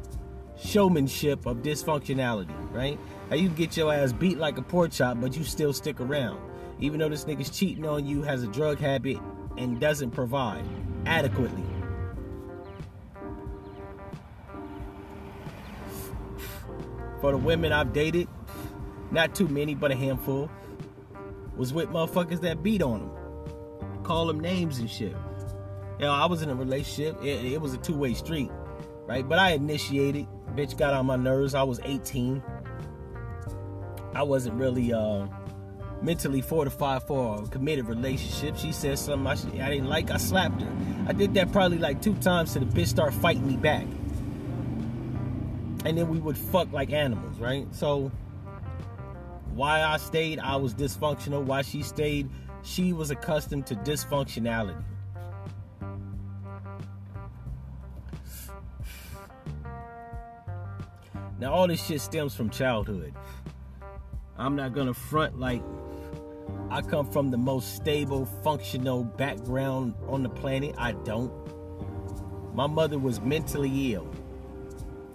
showmanship 0.58 1.46
of 1.46 1.58
dysfunctionality, 1.58 2.72
right? 2.72 2.98
How 3.28 3.36
you 3.36 3.48
get 3.48 3.76
your 3.76 3.92
ass 3.92 4.12
beat 4.12 4.38
like 4.38 4.58
a 4.58 4.62
pork 4.62 4.92
chop, 4.92 5.20
but 5.20 5.36
you 5.36 5.44
still 5.44 5.72
stick 5.72 6.00
around. 6.00 6.40
Even 6.78 7.00
though 7.00 7.08
this 7.08 7.24
nigga's 7.24 7.50
cheating 7.50 7.86
on 7.86 8.06
you, 8.06 8.22
has 8.22 8.42
a 8.42 8.46
drug 8.46 8.78
habit, 8.78 9.18
and 9.56 9.80
doesn't 9.80 10.10
provide 10.10 10.64
adequately. 11.06 11.64
For 17.20 17.32
the 17.32 17.38
women 17.38 17.72
I've 17.72 17.92
dated, 17.92 18.28
not 19.10 19.34
too 19.34 19.48
many, 19.48 19.74
but 19.74 19.90
a 19.90 19.94
handful, 19.94 20.50
was 21.56 21.72
with 21.72 21.88
motherfuckers 21.88 22.40
that 22.42 22.62
beat 22.62 22.82
on 22.82 23.00
them, 23.00 24.02
call 24.02 24.26
them 24.26 24.38
names 24.38 24.78
and 24.78 24.90
shit. 24.90 25.16
You 25.98 26.04
know, 26.04 26.12
I 26.12 26.26
was 26.26 26.42
in 26.42 26.50
a 26.50 26.54
relationship. 26.54 27.16
It, 27.22 27.52
it 27.52 27.60
was 27.60 27.72
a 27.72 27.78
two-way 27.78 28.12
street, 28.12 28.50
right? 29.06 29.26
But 29.26 29.38
I 29.38 29.52
initiated. 29.52 30.26
Bitch 30.56 30.78
got 30.78 30.94
on 30.94 31.04
my 31.04 31.16
nerves. 31.16 31.54
I 31.54 31.62
was 31.62 31.80
18. 31.84 32.42
I 34.14 34.22
wasn't 34.22 34.54
really 34.54 34.90
uh, 34.90 35.26
mentally 36.00 36.40
fortified 36.40 37.02
for 37.02 37.42
a 37.42 37.46
committed 37.46 37.86
relationship. 37.86 38.56
She 38.56 38.72
said 38.72 38.98
something 38.98 39.26
I, 39.26 39.66
I 39.66 39.68
didn't 39.68 39.88
like, 39.88 40.10
I 40.10 40.16
slapped 40.16 40.62
her. 40.62 40.72
I 41.06 41.12
did 41.12 41.34
that 41.34 41.52
probably 41.52 41.76
like 41.76 42.00
two 42.00 42.14
times 42.14 42.54
till 42.54 42.64
the 42.64 42.72
bitch 42.72 42.86
start 42.86 43.12
fighting 43.12 43.46
me 43.46 43.58
back. 43.58 43.84
And 45.84 45.98
then 45.98 46.08
we 46.08 46.18
would 46.18 46.38
fuck 46.38 46.72
like 46.72 46.90
animals, 46.90 47.38
right? 47.38 47.66
So 47.74 48.10
why 49.54 49.82
I 49.82 49.98
stayed, 49.98 50.38
I 50.38 50.56
was 50.56 50.74
dysfunctional. 50.74 51.42
Why 51.44 51.60
she 51.60 51.82
stayed, 51.82 52.30
she 52.62 52.94
was 52.94 53.10
accustomed 53.10 53.66
to 53.66 53.74
dysfunctionality. 53.74 54.82
Now 61.38 61.52
all 61.52 61.68
this 61.68 61.84
shit 61.84 62.00
stems 62.00 62.34
from 62.34 62.50
childhood. 62.50 63.14
I'm 64.38 64.56
not 64.56 64.72
gonna 64.72 64.94
front 64.94 65.38
like 65.38 65.62
I 66.70 66.82
come 66.82 67.10
from 67.10 67.30
the 67.30 67.36
most 67.36 67.76
stable, 67.76 68.26
functional 68.42 69.04
background 69.04 69.94
on 70.08 70.22
the 70.22 70.28
planet. 70.28 70.74
I 70.78 70.92
don't. 70.92 71.32
My 72.54 72.66
mother 72.66 72.98
was 72.98 73.20
mentally 73.20 73.94
ill. 73.94 74.10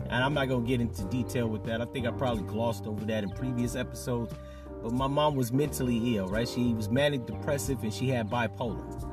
And 0.10 0.24
I'm 0.24 0.34
not 0.34 0.50
to 0.50 0.62
get 0.62 0.82
into 0.82 1.04
detail 1.06 1.48
with 1.48 1.64
that. 1.66 1.82
I 1.82 1.86
think 1.86 2.06
I 2.06 2.12
probably 2.12 2.44
glossed 2.44 2.86
over 2.86 3.04
that 3.06 3.24
in 3.24 3.30
previous 3.30 3.76
episodes. 3.76 4.34
But 4.84 4.92
my 4.92 5.08
mom 5.08 5.36
was 5.36 5.52
mentally 5.52 6.18
ill, 6.18 6.28
right? 6.28 6.48
She 6.48 6.74
was 6.74 6.90
manic 6.90 7.26
depressive 7.26 7.84
and 7.84 7.94
she 7.94 8.10
had 8.10 8.30
bipolar. 8.30 9.08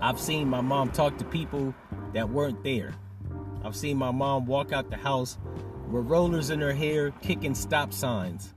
I've 0.00 0.20
seen 0.20 0.48
my 0.48 0.60
mom 0.60 0.90
talk 0.90 1.18
to 1.18 1.24
people 1.24 1.74
that 2.14 2.28
weren't 2.28 2.62
there. 2.64 2.94
I've 3.66 3.74
seen 3.74 3.96
my 3.96 4.12
mom 4.12 4.46
walk 4.46 4.72
out 4.72 4.90
the 4.90 4.96
house 4.96 5.38
with 5.90 6.06
rollers 6.06 6.50
in 6.50 6.60
her 6.60 6.72
hair, 6.72 7.10
kicking 7.20 7.56
stop 7.56 7.92
signs. 7.92 8.54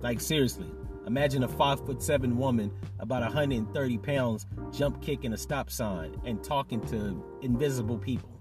Like, 0.00 0.20
seriously. 0.20 0.66
Imagine 1.06 1.44
a 1.44 1.48
five 1.48 1.78
foot 1.86 2.02
seven 2.02 2.36
woman, 2.36 2.72
about 2.98 3.22
130 3.22 3.98
pounds, 3.98 4.46
jump 4.72 5.00
kicking 5.00 5.32
a 5.32 5.36
stop 5.36 5.70
sign 5.70 6.20
and 6.24 6.42
talking 6.42 6.80
to 6.88 7.24
invisible 7.40 7.98
people. 7.98 8.40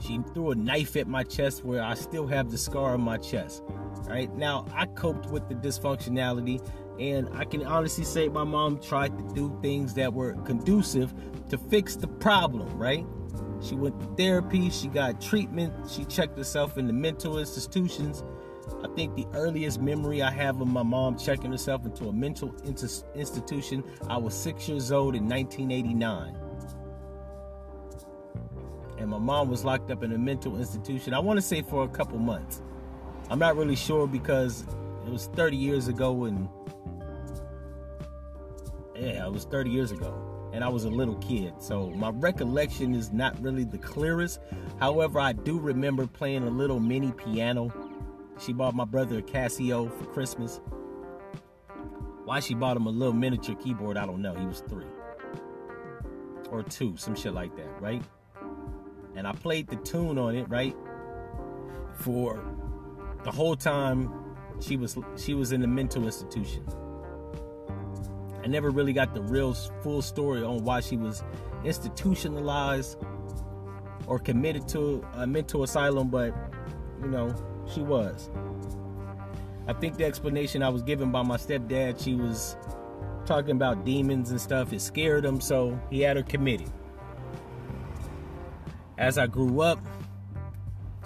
She 0.00 0.18
threw 0.34 0.50
a 0.50 0.56
knife 0.56 0.96
at 0.96 1.06
my 1.06 1.22
chest 1.22 1.64
where 1.64 1.84
I 1.84 1.94
still 1.94 2.26
have 2.26 2.50
the 2.50 2.58
scar 2.58 2.94
on 2.94 3.02
my 3.02 3.16
chest. 3.16 3.62
Right 4.08 4.34
now, 4.34 4.66
I 4.74 4.86
coped 4.86 5.26
with 5.26 5.48
the 5.48 5.54
dysfunctionality, 5.54 6.68
and 6.98 7.28
I 7.32 7.44
can 7.44 7.64
honestly 7.64 8.04
say 8.04 8.28
my 8.28 8.42
mom 8.42 8.80
tried 8.80 9.16
to 9.16 9.34
do 9.34 9.56
things 9.62 9.94
that 9.94 10.12
were 10.12 10.32
conducive 10.42 11.14
to 11.50 11.58
fix 11.58 11.94
the 11.94 12.08
problem, 12.08 12.76
right? 12.76 13.06
She 13.62 13.74
went 13.74 14.00
to 14.00 14.06
therapy, 14.16 14.70
she 14.70 14.88
got 14.88 15.20
treatment, 15.20 15.74
she 15.88 16.04
checked 16.04 16.36
herself 16.38 16.78
into 16.78 16.92
mental 16.92 17.38
institutions. 17.38 18.24
I 18.82 18.88
think 18.94 19.14
the 19.14 19.26
earliest 19.34 19.80
memory 19.80 20.22
I 20.22 20.30
have 20.30 20.60
of 20.60 20.68
my 20.68 20.82
mom 20.82 21.18
checking 21.18 21.50
herself 21.50 21.84
into 21.84 22.08
a 22.08 22.12
mental 22.12 22.54
institution, 23.14 23.84
I 24.08 24.16
was 24.16 24.34
six 24.34 24.68
years 24.68 24.92
old 24.92 25.14
in 25.14 25.28
1989 25.28 26.36
and 28.98 29.08
my 29.08 29.18
mom 29.18 29.48
was 29.48 29.64
locked 29.64 29.90
up 29.90 30.02
in 30.02 30.12
a 30.12 30.18
mental 30.18 30.58
institution. 30.58 31.14
I 31.14 31.18
want 31.18 31.38
to 31.38 31.42
say 31.42 31.62
for 31.62 31.84
a 31.84 31.88
couple 31.88 32.18
months. 32.18 32.62
I'm 33.30 33.38
not 33.38 33.56
really 33.56 33.76
sure 33.76 34.06
because 34.06 34.64
it 35.06 35.10
was 35.10 35.26
30 35.28 35.56
years 35.56 35.88
ago 35.88 36.24
and 36.24 36.48
yeah, 38.94 39.26
it 39.26 39.32
was 39.32 39.44
30 39.44 39.70
years 39.70 39.90
ago 39.90 40.29
and 40.52 40.64
I 40.64 40.68
was 40.68 40.84
a 40.84 40.90
little 40.90 41.16
kid. 41.16 41.54
So 41.58 41.90
my 41.90 42.10
recollection 42.10 42.94
is 42.94 43.12
not 43.12 43.40
really 43.40 43.64
the 43.64 43.78
clearest. 43.78 44.40
However, 44.78 45.20
I 45.20 45.32
do 45.32 45.58
remember 45.58 46.06
playing 46.06 46.44
a 46.44 46.50
little 46.50 46.80
mini 46.80 47.12
piano. 47.12 47.72
She 48.38 48.52
bought 48.52 48.74
my 48.74 48.84
brother 48.84 49.18
a 49.18 49.22
Casio 49.22 49.92
for 49.98 50.04
Christmas. 50.06 50.60
Why 52.24 52.40
she 52.40 52.54
bought 52.54 52.76
him 52.76 52.86
a 52.86 52.90
little 52.90 53.14
miniature 53.14 53.56
keyboard, 53.56 53.96
I 53.96 54.06
don't 54.06 54.22
know. 54.22 54.34
He 54.34 54.46
was 54.46 54.60
3 54.68 54.84
or 56.50 56.62
2, 56.62 56.96
some 56.96 57.14
shit 57.14 57.32
like 57.34 57.54
that, 57.56 57.80
right? 57.80 58.02
and 59.16 59.26
I 59.26 59.32
played 59.32 59.68
the 59.68 59.76
tune 59.76 60.18
on 60.18 60.36
it, 60.36 60.48
right? 60.48 60.74
For 61.94 62.42
the 63.24 63.30
whole 63.30 63.56
time 63.56 64.12
she 64.60 64.76
was 64.76 64.96
she 65.16 65.34
was 65.34 65.52
in 65.52 65.60
the 65.60 65.66
mental 65.66 66.04
institution. 66.04 66.64
I 68.42 68.46
never 68.46 68.70
really 68.70 68.92
got 68.92 69.14
the 69.14 69.22
real 69.22 69.54
full 69.54 70.02
story 70.02 70.42
on 70.42 70.64
why 70.64 70.80
she 70.80 70.96
was 70.96 71.22
institutionalized 71.64 72.98
or 74.06 74.18
committed 74.18 74.66
to 74.68 75.04
a 75.14 75.26
mental 75.26 75.62
asylum, 75.62 76.08
but 76.08 76.34
you 77.02 77.08
know, 77.08 77.34
she 77.72 77.82
was. 77.82 78.30
I 79.66 79.72
think 79.74 79.96
the 79.96 80.04
explanation 80.04 80.62
I 80.62 80.68
was 80.68 80.82
given 80.82 81.12
by 81.12 81.22
my 81.22 81.36
stepdad, 81.36 82.02
she 82.02 82.14
was 82.14 82.56
talking 83.26 83.52
about 83.52 83.84
demons 83.84 84.30
and 84.30 84.40
stuff, 84.40 84.72
it 84.72 84.80
scared 84.80 85.24
him, 85.24 85.40
so 85.40 85.78
he 85.90 86.00
had 86.00 86.16
her 86.16 86.22
committed 86.22 86.70
as 89.00 89.16
I 89.16 89.26
grew 89.26 89.62
up, 89.62 89.80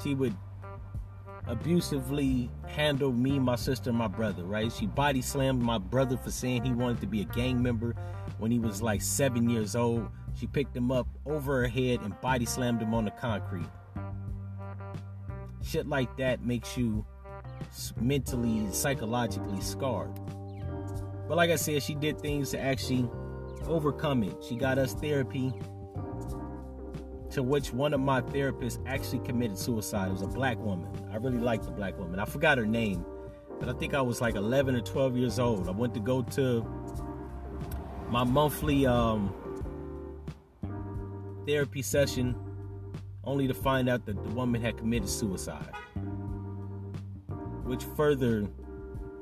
she 0.03 0.15
would 0.15 0.35
abusively 1.47 2.51
handled 2.67 3.19
me, 3.19 3.39
my 3.39 3.57
sister, 3.57 3.93
my 3.93 4.09
brother, 4.09 4.45
right? 4.45 4.73
She 4.73 4.87
body 4.87 5.21
slammed 5.21 5.63
my 5.63 5.79
brother 5.79 6.17
for 6.17 6.31
saying 6.31 6.65
he 6.65 6.73
wanted 6.73 7.01
to 7.03 7.07
be 7.07 7.21
a 7.21 7.27
gang 7.27 7.63
member 7.63 7.95
when 8.39 8.51
he 8.51 8.59
was 8.59 8.81
like 8.81 9.03
seven 9.03 9.49
years 9.49 9.77
old. 9.77 10.09
She 10.35 10.47
picked 10.47 10.77
him 10.77 10.91
up 10.91 11.07
over 11.27 11.61
her 11.61 11.69
head 11.69 12.01
and 12.01 12.19
body 12.21 12.47
slammed 12.47 12.81
him 12.81 12.95
on 12.95 13.05
the 13.05 13.11
concrete. 13.11 13.69
Shit 15.63 15.87
like 15.87 16.17
that 16.17 16.45
makes 16.45 16.77
you 16.77 17.07
mentally, 18.01 18.67
psychologically 18.73 19.61
scarred. 19.61 20.11
But 21.29 21.37
like 21.37 21.51
I 21.51 21.57
said, 21.57 21.83
she 21.83 21.95
did 21.95 22.21
things 22.21 22.51
to 22.51 22.61
actually 22.61 23.09
overcome 23.67 24.23
it. 24.23 24.37
She 24.47 24.57
got 24.57 24.79
us 24.79 24.95
therapy 24.95 25.53
to 27.35 27.43
which 27.43 27.73
one 27.73 27.93
of 27.93 28.01
my 28.01 28.21
therapists 28.21 28.79
actually 28.87 29.19
committed 29.19 29.59
suicide. 29.59 30.09
It 30.09 30.13
was 30.13 30.23
a 30.23 30.29
black 30.29 30.57
woman. 30.59 30.89
I 31.13 31.17
really 31.17 31.39
liked 31.39 31.65
the 31.65 31.73
black 31.73 31.99
woman. 31.99 32.21
I 32.21 32.25
forgot 32.25 32.59
her 32.59 32.67
name, 32.67 33.05
but 33.59 33.69
I 33.69 33.73
think 33.73 33.93
I 33.93 34.01
was 34.01 34.21
like 34.21 34.37
11 34.37 34.77
or 34.77 34.81
12 34.81 35.17
years 35.17 35.41
old. 35.41 35.69
I 35.69 35.73
went 35.73 35.95
to 35.95 36.01
go 36.01 36.23
to 36.23 36.65
my 38.09 38.23
monthly 38.23 38.87
um, 38.87 39.35
therapy 41.45 41.83
session 41.83 42.37
only 43.25 43.49
to 43.49 43.55
find 43.55 43.89
out 43.89 44.07
that 44.07 44.23
the 44.23 44.31
woman 44.31 44.63
had 44.63 44.77
committed 44.77 45.09
suicide, 45.09 45.73
which 47.65 47.83
further 47.97 48.47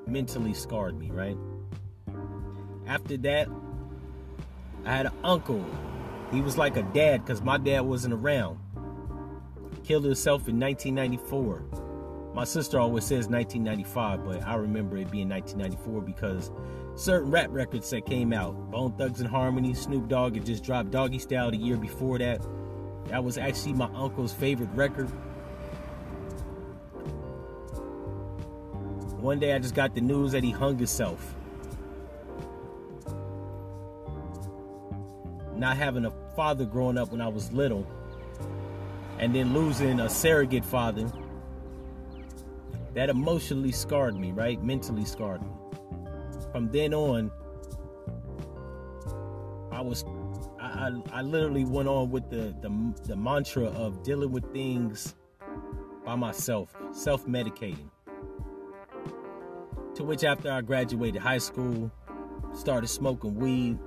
mentally 0.07 0.53
scarred 0.53 0.99
me, 0.99 1.11
right? 1.11 1.39
After 2.87 3.17
that, 3.19 3.49
I 4.85 4.97
had 4.97 5.07
an 5.07 5.13
uncle 5.25 5.65
he 6.33 6.41
was 6.41 6.57
like 6.57 6.77
a 6.77 6.83
dad 6.83 7.25
because 7.25 7.43
my 7.43 7.59
dad 7.59 7.83
wasn't 7.83 8.15
around. 8.15 8.59
Killed 9.85 10.05
himself 10.05 10.49
in 10.49 10.59
1994. 10.59 11.65
My 12.35 12.45
sister 12.45 12.81
always 12.81 13.05
says 13.05 13.29
1995, 13.29 14.25
but 14.25 14.43
I 14.47 14.55
remember 14.55 14.97
it 14.97 15.11
being 15.11 15.29
1994 15.29 16.01
because 16.01 16.51
certain 16.95 17.31
rap 17.31 17.49
records 17.51 17.91
that 17.91 18.07
came 18.07 18.33
out, 18.33 18.71
Bone 18.71 18.93
Thugs-n-Harmony, 18.93 19.75
Snoop 19.75 20.09
Dogg 20.09 20.37
had 20.37 20.47
just 20.47 20.65
dropped 20.65 20.91
Doggy 20.91 21.19
Style 21.19 21.51
the 21.51 21.59
year 21.59 21.77
before 21.77 22.19
that. 22.19 22.41
That 23.09 23.23
was 23.23 23.37
actually 23.37 23.75
my 23.75 23.91
uncle's 23.95 24.33
favorite 24.33 24.71
record. 24.73 25.11
One 29.21 29.39
day 29.39 29.53
I 29.53 29.59
just 29.59 29.75
got 29.75 29.95
the 29.95 30.01
news 30.01 30.33
that 30.33 30.43
he 30.43 30.51
hung 30.51 30.79
himself. 30.79 31.35
Not 35.55 35.77
having 35.77 36.07
a 36.07 36.22
father 36.35 36.65
growing 36.65 36.99
up 36.99 37.13
when 37.13 37.21
I 37.21 37.29
was 37.29 37.53
little, 37.53 37.87
and 39.19 39.35
then 39.35 39.55
losing 39.55 40.01
a 40.01 40.09
surrogate 40.09 40.65
father, 40.65 41.11
that 42.95 43.09
emotionally 43.09 43.73
scarred 43.73 44.17
me, 44.17 44.33
right? 44.33 44.63
Mentally 44.63 45.05
scarred 45.05 45.43
me. 45.43 45.49
From 46.53 46.71
then 46.71 46.93
on, 46.93 47.31
I 49.71 49.81
was, 49.81 50.05
I, 50.61 50.91
I, 51.13 51.19
I 51.19 51.23
literally 51.23 51.65
went 51.65 51.89
on 51.89 52.11
with 52.11 52.29
the, 52.29 52.55
the, 52.61 52.95
the 53.05 53.17
mantra 53.17 53.65
of 53.65 54.03
dealing 54.03 54.31
with 54.31 54.53
things 54.53 55.15
by 56.05 56.15
myself, 56.15 56.75
self 56.93 57.27
medicating. 57.27 57.89
To 59.95 60.05
which, 60.05 60.25
after 60.25 60.51
I 60.51 60.61
graduated 60.63 61.21
high 61.23 61.39
school, 61.39 61.91
started 62.55 62.89
smoking 62.89 63.35
weed, 63.35 63.79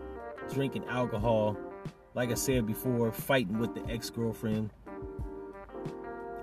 drinking 0.53 0.85
alcohol, 0.85 1.57
like 2.15 2.31
I 2.31 2.35
said 2.35 2.65
before, 2.65 3.11
fighting 3.11 3.59
with 3.59 3.75
the 3.75 3.85
ex 3.91 4.09
girlfriend. 4.09 4.71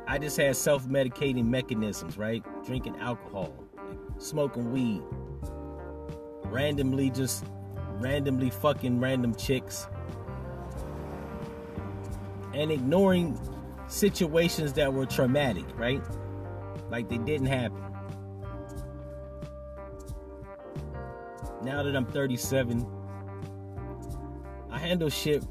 I 0.07 0.19
just 0.19 0.37
had 0.37 0.55
self 0.55 0.87
medicating 0.87 1.47
mechanisms, 1.47 2.19
right? 2.19 2.45
Drinking 2.65 2.97
alcohol, 2.99 3.53
smoking 4.19 4.71
weed, 4.71 5.03
randomly 6.45 7.11
just 7.11 7.45
randomly 7.99 8.51
fucking 8.51 9.01
random 9.01 9.35
chicks, 9.35 9.89
and 12.53 12.71
ignoring 12.71 13.41
situations 13.87 14.75
that 14.75 14.93
were 14.93 15.07
traumatic, 15.07 15.65
right? 15.79 16.03
Like 16.91 17.09
they 17.09 17.19
didn't 17.19 17.47
happen. 17.47 17.79
Now 21.63 21.83
that 21.83 21.97
I'm 21.97 22.05
37, 22.07 22.85
I 24.71 24.79
handle 24.79 25.09
shit 25.09 25.45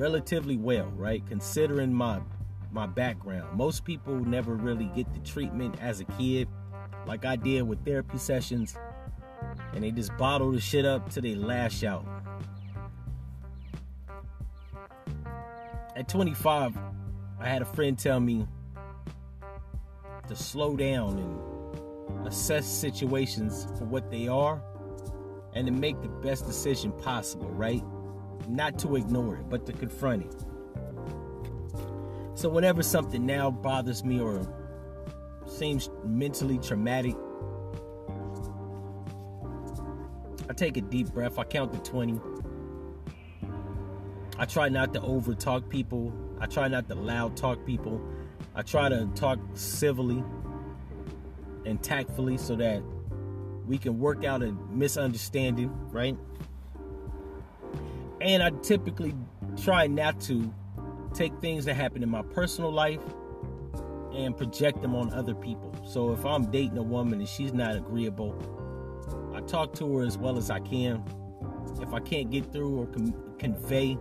relatively 0.00 0.56
well, 0.56 0.86
right? 0.96 1.22
Considering 1.28 1.92
my 1.92 2.20
my 2.72 2.86
background. 2.86 3.56
Most 3.56 3.84
people 3.84 4.14
never 4.14 4.54
really 4.54 4.90
get 4.94 5.12
the 5.12 5.20
treatment 5.20 5.74
as 5.80 6.00
a 6.00 6.04
kid 6.04 6.48
like 7.06 7.24
I 7.24 7.34
did 7.34 7.62
with 7.62 7.84
therapy 7.84 8.16
sessions 8.16 8.76
and 9.74 9.82
they 9.82 9.90
just 9.90 10.16
bottle 10.16 10.52
the 10.52 10.60
shit 10.60 10.86
up 10.86 11.10
till 11.10 11.22
they 11.22 11.34
lash 11.34 11.82
out. 11.82 12.06
At 15.96 16.08
25, 16.08 16.78
I 17.40 17.48
had 17.48 17.60
a 17.60 17.64
friend 17.64 17.98
tell 17.98 18.20
me 18.20 18.46
to 20.28 20.36
slow 20.36 20.76
down 20.76 21.18
and 21.18 22.26
assess 22.28 22.66
situations 22.66 23.66
for 23.76 23.84
what 23.84 24.10
they 24.12 24.28
are 24.28 24.62
and 25.54 25.66
to 25.66 25.72
make 25.72 26.00
the 26.02 26.08
best 26.08 26.46
decision 26.46 26.92
possible, 26.92 27.50
right? 27.50 27.82
Not 28.48 28.78
to 28.80 28.96
ignore 28.96 29.36
it, 29.36 29.48
but 29.48 29.66
to 29.66 29.72
confront 29.72 30.24
it. 30.24 30.34
So, 32.34 32.48
whenever 32.48 32.82
something 32.82 33.26
now 33.26 33.50
bothers 33.50 34.04
me 34.04 34.20
or 34.20 34.46
seems 35.46 35.90
mentally 36.04 36.58
traumatic, 36.58 37.16
I 40.48 40.52
take 40.54 40.76
a 40.76 40.80
deep 40.80 41.12
breath. 41.12 41.38
I 41.38 41.44
count 41.44 41.72
to 41.72 41.90
20. 41.90 42.20
I 44.38 44.46
try 44.46 44.68
not 44.70 44.94
to 44.94 45.02
over 45.02 45.34
talk 45.34 45.68
people. 45.68 46.12
I 46.40 46.46
try 46.46 46.68
not 46.68 46.88
to 46.88 46.94
loud 46.94 47.36
talk 47.36 47.66
people. 47.66 48.00
I 48.54 48.62
try 48.62 48.88
to 48.88 49.06
talk 49.14 49.38
civilly 49.54 50.24
and 51.66 51.82
tactfully 51.82 52.38
so 52.38 52.56
that 52.56 52.82
we 53.66 53.78
can 53.78 53.98
work 53.98 54.24
out 54.24 54.42
a 54.42 54.52
misunderstanding, 54.70 55.70
right? 55.90 56.16
And 58.20 58.42
I 58.42 58.50
typically 58.62 59.14
try 59.62 59.86
not 59.86 60.20
to 60.22 60.52
take 61.14 61.38
things 61.40 61.64
that 61.64 61.74
happen 61.74 62.02
in 62.02 62.10
my 62.10 62.22
personal 62.22 62.70
life 62.70 63.00
and 64.14 64.36
project 64.36 64.82
them 64.82 64.94
on 64.94 65.12
other 65.12 65.34
people. 65.34 65.74
So 65.86 66.12
if 66.12 66.24
I'm 66.24 66.50
dating 66.50 66.78
a 66.78 66.82
woman 66.82 67.20
and 67.20 67.28
she's 67.28 67.52
not 67.52 67.76
agreeable, 67.76 68.34
I 69.34 69.40
talk 69.40 69.72
to 69.74 69.96
her 69.96 70.04
as 70.04 70.18
well 70.18 70.36
as 70.36 70.50
I 70.50 70.60
can. 70.60 71.02
If 71.80 71.94
I 71.94 72.00
can't 72.00 72.30
get 72.30 72.52
through 72.52 72.80
or 72.80 72.86
com- 72.86 73.14
convey 73.38 73.94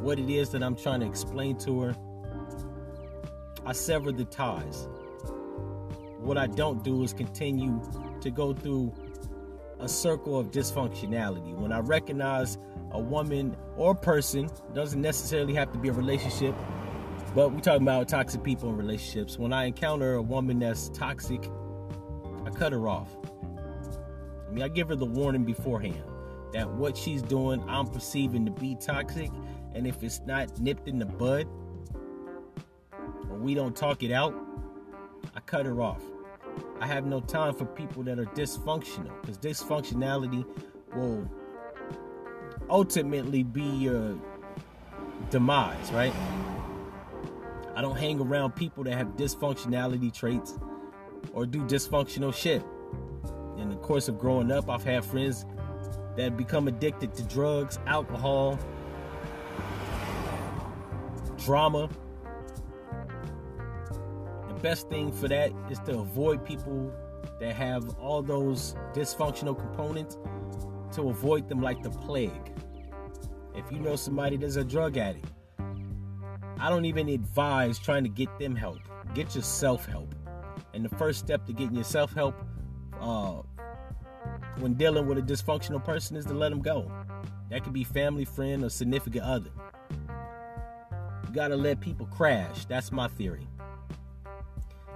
what 0.00 0.18
it 0.18 0.30
is 0.30 0.50
that 0.50 0.62
I'm 0.62 0.76
trying 0.76 1.00
to 1.00 1.06
explain 1.06 1.56
to 1.58 1.80
her, 1.82 1.96
I 3.64 3.72
sever 3.72 4.10
the 4.10 4.24
ties. 4.24 4.88
What 6.18 6.38
I 6.38 6.46
don't 6.46 6.82
do 6.82 7.02
is 7.02 7.12
continue 7.12 7.80
to 8.20 8.30
go 8.30 8.52
through 8.52 8.92
a 9.80 9.88
circle 9.88 10.38
of 10.38 10.50
dysfunctionality. 10.50 11.54
When 11.54 11.72
I 11.72 11.80
recognize 11.80 12.58
a 12.92 13.00
woman 13.00 13.56
or 13.76 13.94
person, 13.94 14.50
doesn't 14.74 15.00
necessarily 15.00 15.54
have 15.54 15.72
to 15.72 15.78
be 15.78 15.88
a 15.88 15.92
relationship, 15.92 16.54
but 17.34 17.52
we're 17.52 17.60
talking 17.60 17.82
about 17.82 18.08
toxic 18.08 18.42
people 18.42 18.68
in 18.68 18.76
relationships. 18.76 19.38
When 19.38 19.52
I 19.52 19.64
encounter 19.64 20.14
a 20.14 20.22
woman 20.22 20.58
that's 20.58 20.88
toxic, 20.90 21.48
I 22.44 22.50
cut 22.50 22.72
her 22.72 22.88
off. 22.88 23.16
I 24.48 24.52
mean, 24.52 24.62
I 24.62 24.68
give 24.68 24.88
her 24.88 24.96
the 24.96 25.06
warning 25.06 25.44
beforehand 25.44 26.02
that 26.52 26.68
what 26.68 26.96
she's 26.96 27.22
doing, 27.22 27.62
I'm 27.68 27.86
perceiving 27.86 28.44
to 28.46 28.50
be 28.50 28.74
toxic. 28.74 29.30
And 29.74 29.86
if 29.86 30.02
it's 30.02 30.20
not 30.26 30.58
nipped 30.58 30.88
in 30.88 30.98
the 30.98 31.06
bud, 31.06 31.46
or 33.30 33.38
we 33.38 33.54
don't 33.54 33.76
talk 33.76 34.02
it 34.02 34.10
out, 34.10 34.34
I 35.36 35.40
cut 35.40 35.66
her 35.66 35.80
off. 35.80 36.02
I 36.80 36.86
have 36.86 37.04
no 37.04 37.20
time 37.20 37.54
for 37.54 37.66
people 37.66 38.02
that 38.04 38.18
are 38.18 38.24
dysfunctional 38.24 39.12
because 39.20 39.36
dysfunctionality 39.36 40.46
will 40.94 41.30
ultimately 42.70 43.42
be 43.42 43.62
your 43.62 44.16
demise, 45.28 45.92
right? 45.92 46.14
I 47.76 47.82
don't 47.82 47.98
hang 47.98 48.18
around 48.18 48.52
people 48.52 48.82
that 48.84 48.94
have 48.94 49.08
dysfunctionality 49.08 50.12
traits 50.12 50.58
or 51.34 51.44
do 51.44 51.60
dysfunctional 51.64 52.34
shit. 52.34 52.64
In 53.58 53.68
the 53.68 53.76
course 53.76 54.08
of 54.08 54.18
growing 54.18 54.50
up, 54.50 54.70
I've 54.70 54.82
had 54.82 55.04
friends 55.04 55.44
that 56.16 56.38
become 56.38 56.66
addicted 56.66 57.14
to 57.14 57.22
drugs, 57.24 57.78
alcohol, 57.86 58.58
drama. 61.44 61.90
Best 64.62 64.90
thing 64.90 65.10
for 65.10 65.26
that 65.28 65.52
is 65.70 65.78
to 65.80 65.98
avoid 65.98 66.44
people 66.44 66.92
that 67.38 67.54
have 67.54 67.96
all 67.98 68.22
those 68.22 68.74
dysfunctional 68.92 69.58
components 69.58 70.18
to 70.92 71.08
avoid 71.08 71.48
them 71.48 71.62
like 71.62 71.82
the 71.82 71.90
plague. 71.90 72.52
If 73.54 73.70
you 73.72 73.78
know 73.78 73.96
somebody 73.96 74.36
that's 74.36 74.56
a 74.56 74.64
drug 74.64 74.98
addict, 74.98 75.26
I 76.58 76.68
don't 76.68 76.84
even 76.84 77.08
advise 77.08 77.78
trying 77.78 78.02
to 78.04 78.10
get 78.10 78.28
them 78.38 78.54
help. 78.54 78.80
Get 79.14 79.34
yourself 79.34 79.86
help. 79.86 80.14
And 80.74 80.84
the 80.84 80.94
first 80.96 81.20
step 81.20 81.46
to 81.46 81.54
getting 81.54 81.76
yourself 81.76 82.12
help 82.12 82.34
uh, 83.00 83.40
when 84.58 84.74
dealing 84.74 85.06
with 85.06 85.16
a 85.16 85.22
dysfunctional 85.22 85.82
person 85.82 86.16
is 86.16 86.26
to 86.26 86.34
let 86.34 86.50
them 86.50 86.60
go. 86.60 86.90
That 87.48 87.64
could 87.64 87.72
be 87.72 87.82
family, 87.82 88.26
friend, 88.26 88.62
or 88.62 88.68
significant 88.68 89.24
other. 89.24 89.50
You 91.26 91.34
gotta 91.34 91.56
let 91.56 91.80
people 91.80 92.06
crash. 92.06 92.66
That's 92.66 92.92
my 92.92 93.08
theory. 93.08 93.46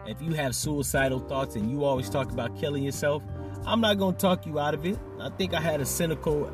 If 0.06 0.20
you 0.20 0.34
have 0.34 0.54
suicidal 0.54 1.20
thoughts 1.20 1.56
and 1.56 1.70
you 1.70 1.84
always 1.84 2.10
talk 2.10 2.30
about 2.30 2.58
killing 2.58 2.82
yourself, 2.82 3.22
I'm 3.66 3.80
not 3.80 3.98
gonna 3.98 4.16
talk 4.16 4.44
you 4.44 4.58
out 4.58 4.74
of 4.74 4.84
it. 4.84 4.98
I 5.20 5.30
think 5.30 5.54
I 5.54 5.60
had 5.60 5.80
a 5.80 5.86
cynical 5.86 6.52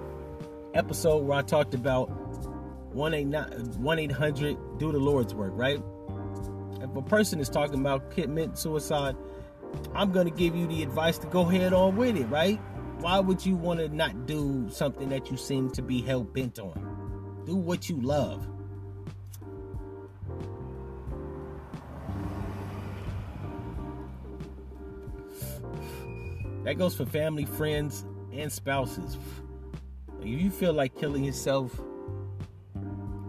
episode 0.74 1.24
where 1.24 1.38
I 1.38 1.42
talked 1.42 1.74
about 1.74 2.06
1 2.94 3.14
800 3.14 4.78
do 4.78 4.92
the 4.92 4.98
Lord's 4.98 5.34
work, 5.34 5.52
right? 5.54 5.82
If 6.80 6.94
a 6.96 7.02
person 7.02 7.40
is 7.40 7.48
talking 7.48 7.80
about 7.80 8.10
commit 8.10 8.56
suicide, 8.56 9.16
I'm 9.94 10.12
going 10.12 10.28
to 10.28 10.34
give 10.34 10.56
you 10.56 10.66
the 10.66 10.82
advice 10.82 11.18
to 11.18 11.26
go 11.26 11.44
head 11.44 11.72
on 11.72 11.96
with 11.96 12.16
it, 12.16 12.26
right? 12.26 12.58
Why 13.00 13.20
would 13.20 13.44
you 13.44 13.54
want 13.54 13.80
to 13.80 13.88
not 13.88 14.26
do 14.26 14.68
something 14.70 15.08
that 15.10 15.30
you 15.30 15.36
seem 15.36 15.70
to 15.72 15.82
be 15.82 16.02
hell 16.02 16.24
bent 16.24 16.58
on? 16.58 17.42
Do 17.46 17.56
what 17.56 17.88
you 17.88 18.00
love. 18.00 18.46
That 26.70 26.78
goes 26.78 26.94
for 26.94 27.04
family, 27.04 27.44
friends, 27.46 28.04
and 28.32 28.52
spouses. 28.52 29.18
If 30.20 30.28
you 30.28 30.52
feel 30.52 30.72
like 30.72 30.96
killing 30.96 31.24
yourself, 31.24 31.72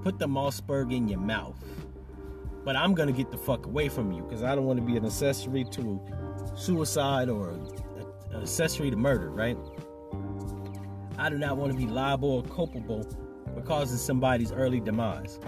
put 0.04 0.20
the 0.20 0.28
Mossberg 0.28 0.94
in 0.96 1.08
your 1.08 1.20
mouth. 1.20 1.58
But 2.64 2.76
I'm 2.76 2.94
gonna 2.94 3.12
get 3.12 3.32
the 3.32 3.38
fuck 3.38 3.66
away 3.66 3.90
from 3.90 4.12
you 4.12 4.22
because 4.22 4.44
I 4.44 4.54
don't 4.54 4.66
want 4.66 4.78
to 4.78 4.86
be 4.86 4.96
an 4.96 5.08
accessory 5.08 5.64
to 5.72 6.00
suicide 6.56 7.30
or 7.30 7.50
an 8.30 8.42
accessory 8.44 8.92
to 8.92 8.96
murder, 8.96 9.32
right? 9.32 9.58
I 11.18 11.32
do 11.32 11.40
not 11.40 11.58
want 11.58 11.72
to 11.72 11.78
be 11.80 11.88
liable 11.88 12.30
or 12.30 12.44
culpable 12.44 13.08
for 13.56 13.62
causing 13.62 13.98
somebody's 13.98 14.52
early 14.52 14.80
demise. 14.80 15.40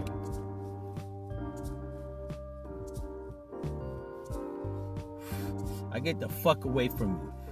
I 5.92 6.00
get 6.00 6.20
the 6.20 6.28
fuck 6.28 6.66
away 6.66 6.88
from 6.88 7.20
you. 7.22 7.43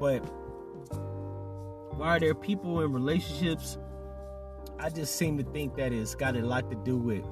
But 0.00 0.20
why 1.96 2.16
are 2.16 2.18
there 2.18 2.34
people 2.34 2.80
in 2.80 2.92
relationships? 2.92 3.76
I 4.78 4.88
just 4.88 5.16
seem 5.16 5.36
to 5.36 5.44
think 5.44 5.76
that 5.76 5.92
it's 5.92 6.14
got 6.14 6.36
a 6.36 6.40
lot 6.40 6.70
to 6.70 6.76
do 6.76 6.96
with 6.96 7.24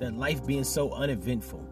that 0.00 0.16
life 0.16 0.46
being 0.46 0.64
so 0.64 0.90
uneventful, 0.92 1.62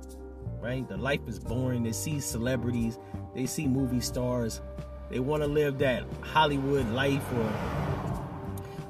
right? 0.60 0.86
The 0.86 0.98
life 0.98 1.26
is 1.26 1.38
boring. 1.38 1.84
They 1.84 1.92
see 1.92 2.20
celebrities, 2.20 2.98
they 3.34 3.46
see 3.46 3.66
movie 3.66 4.00
stars, 4.02 4.60
they 5.10 5.20
want 5.20 5.42
to 5.42 5.48
live 5.48 5.78
that 5.78 6.04
Hollywood 6.20 6.86
life 6.90 7.24
or 7.32 7.50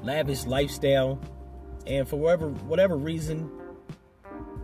lavish 0.03 0.45
lifestyle, 0.45 1.17
and 1.87 2.05
for 2.05 2.17
whatever 2.17 2.49
whatever 2.49 2.97
reason, 2.97 3.49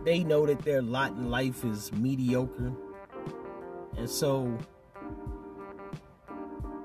they 0.04 0.22
know 0.22 0.44
that 0.44 0.58
their 0.60 0.82
lot 0.82 1.12
in 1.12 1.30
life 1.30 1.64
is 1.64 1.90
mediocre, 1.92 2.74
and 3.96 4.10
so 4.10 4.58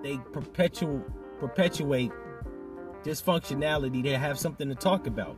they 0.04 0.18
perpetual 0.32 1.04
perpetuate 1.40 2.12
dysfunctionality 3.04 4.04
to 4.04 4.18
have 4.18 4.38
something 4.38 4.70
to 4.70 4.76
talk 4.76 5.08
about. 5.08 5.36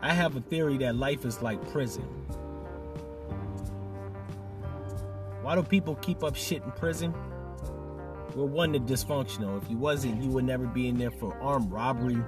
I 0.00 0.12
have 0.12 0.36
a 0.36 0.40
theory 0.40 0.78
that 0.78 0.96
life 0.96 1.24
is 1.24 1.42
like 1.42 1.60
prison. 1.70 2.02
Why 5.42 5.54
do 5.54 5.62
people 5.62 5.96
keep 5.96 6.22
up 6.22 6.36
shit 6.36 6.62
in 6.62 6.70
prison? 6.72 7.14
we're 8.34 8.46
one, 8.46 8.72
the 8.72 8.78
dysfunctional. 8.78 9.62
If 9.62 9.70
you 9.70 9.76
wasn't, 9.76 10.22
you 10.22 10.30
would 10.30 10.44
never 10.44 10.66
be 10.66 10.88
in 10.88 10.96
there 10.96 11.10
for 11.10 11.36
armed 11.40 11.70
robbery, 11.70 12.22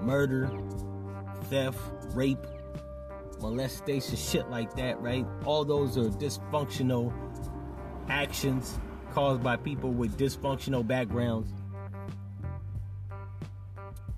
murder, 0.00 0.50
theft, 1.44 1.78
rape, 2.14 2.46
molestation, 3.40 4.16
shit 4.16 4.48
like 4.50 4.74
that, 4.76 5.00
right? 5.00 5.26
All 5.44 5.64
those 5.64 5.96
are 5.96 6.08
dysfunctional 6.10 7.12
actions 8.08 8.78
caused 9.12 9.42
by 9.42 9.56
people 9.56 9.90
with 9.90 10.18
dysfunctional 10.18 10.86
backgrounds. 10.86 11.52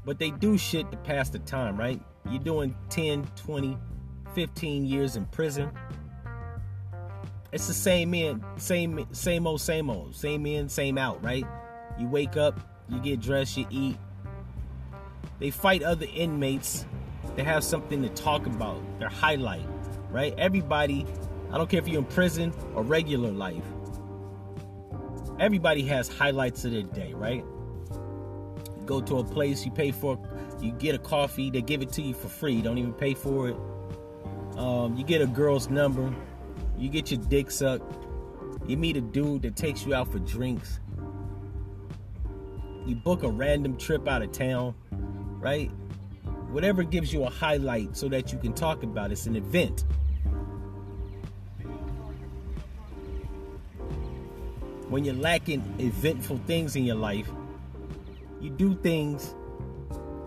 But 0.04 0.18
they 0.18 0.30
do 0.30 0.56
shit 0.58 0.90
to 0.90 0.96
pass 0.98 1.30
the 1.30 1.38
time, 1.40 1.76
right? 1.76 2.00
You're 2.28 2.42
doing 2.42 2.74
10, 2.88 3.26
20, 3.36 3.78
15 4.34 4.84
years 4.84 5.16
in 5.16 5.26
prison. 5.26 5.70
It's 7.52 7.66
the 7.66 7.74
same 7.74 8.14
in, 8.14 8.44
same 8.56 9.06
same 9.12 9.46
old, 9.46 9.60
same 9.60 9.90
old, 9.90 10.14
same 10.14 10.46
in, 10.46 10.68
same 10.68 10.96
out, 10.98 11.22
right? 11.24 11.44
You 11.98 12.06
wake 12.06 12.36
up, 12.36 12.60
you 12.88 13.00
get 13.00 13.20
dressed, 13.20 13.56
you 13.56 13.66
eat. 13.70 13.96
They 15.40 15.50
fight 15.50 15.82
other 15.82 16.06
inmates. 16.14 16.86
They 17.36 17.44
have 17.44 17.64
something 17.64 18.02
to 18.02 18.08
talk 18.10 18.46
about. 18.46 18.80
Their 18.98 19.08
highlight, 19.08 19.66
right? 20.10 20.34
Everybody, 20.36 21.06
I 21.52 21.58
don't 21.58 21.70
care 21.70 21.80
if 21.80 21.88
you're 21.88 22.00
in 22.00 22.06
prison 22.06 22.52
or 22.74 22.82
regular 22.82 23.30
life 23.30 23.64
everybody 25.40 25.82
has 25.82 26.06
highlights 26.06 26.64
of 26.66 26.72
their 26.72 26.82
day, 26.82 27.14
right? 27.14 27.42
You 27.90 28.82
go 28.84 29.00
to 29.00 29.18
a 29.18 29.24
place, 29.24 29.64
you 29.64 29.72
pay 29.72 29.90
for, 29.90 30.18
you 30.60 30.70
get 30.72 30.94
a 30.94 30.98
coffee, 30.98 31.50
they 31.50 31.62
give 31.62 31.80
it 31.82 31.90
to 31.94 32.02
you 32.02 32.14
for 32.14 32.28
free. 32.28 32.52
You 32.52 32.62
don't 32.62 32.78
even 32.78 32.92
pay 32.92 33.14
for 33.14 33.48
it. 33.48 33.56
Um, 34.56 34.94
you 34.96 35.04
get 35.04 35.22
a 35.22 35.26
girl's 35.26 35.70
number, 35.70 36.14
you 36.76 36.90
get 36.90 37.10
your 37.10 37.20
dick 37.20 37.50
sucked, 37.50 38.06
you 38.66 38.76
meet 38.76 38.96
a 38.96 39.00
dude 39.00 39.42
that 39.42 39.56
takes 39.56 39.86
you 39.86 39.94
out 39.94 40.12
for 40.12 40.18
drinks, 40.18 40.80
you 42.84 42.94
book 42.94 43.22
a 43.22 43.28
random 43.28 43.78
trip 43.78 44.06
out 44.06 44.22
of 44.22 44.32
town, 44.32 44.74
right? 45.40 45.70
whatever 46.50 46.82
gives 46.82 47.12
you 47.12 47.24
a 47.24 47.30
highlight 47.30 47.96
so 47.96 48.08
that 48.08 48.32
you 48.32 48.38
can 48.38 48.52
talk 48.52 48.82
about. 48.82 49.12
It's 49.12 49.26
an 49.26 49.36
event. 49.36 49.84
When 54.88 55.04
you're 55.04 55.14
lacking 55.14 55.62
eventful 55.78 56.38
things 56.46 56.74
in 56.74 56.84
your 56.84 56.96
life, 56.96 57.30
you 58.40 58.50
do 58.50 58.74
things, 58.74 59.34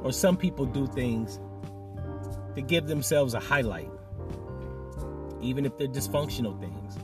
or 0.02 0.14
some 0.14 0.38
people 0.38 0.66
do 0.66 0.88
things, 0.88 1.40
to 2.56 2.62
give 2.62 2.88
themselves 2.88 3.34
a 3.34 3.40
highlight, 3.40 3.90
even 5.42 5.66
if 5.66 5.78
they're 5.78 5.88
dysfunctional 5.88 6.58
things. 6.60 6.98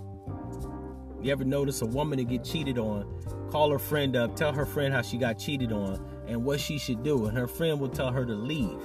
You 1.21 1.33
ever 1.33 1.43
notice 1.43 1.81
a 1.81 1.85
woman 1.85 2.17
to 2.19 2.23
get 2.23 2.45
cheated 2.45 2.77
on, 2.77 3.05
call 3.49 3.71
her 3.71 3.79
friend 3.79 4.15
up, 4.15 4.37
tell 4.37 4.53
her 4.53 4.65
friend 4.65 4.93
how 4.93 5.01
she 5.01 5.17
got 5.17 5.37
cheated 5.37 5.73
on, 5.73 5.99
and 6.27 6.45
what 6.45 6.61
she 6.61 6.77
should 6.77 7.03
do, 7.03 7.25
and 7.25 7.37
her 7.37 7.47
friend 7.47 7.81
will 7.81 7.89
tell 7.89 8.11
her 8.11 8.25
to 8.25 8.33
leave. 8.33 8.79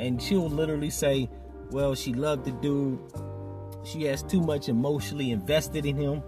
And 0.00 0.20
she'll 0.20 0.48
literally 0.48 0.88
say, 0.88 1.28
Well, 1.70 1.94
she 1.94 2.14
loved 2.14 2.46
the 2.46 2.52
dude, 2.52 2.98
she 3.84 4.04
has 4.04 4.22
too 4.22 4.40
much 4.40 4.70
emotionally 4.70 5.30
invested 5.30 5.84
in 5.84 5.96
him. 5.96 6.22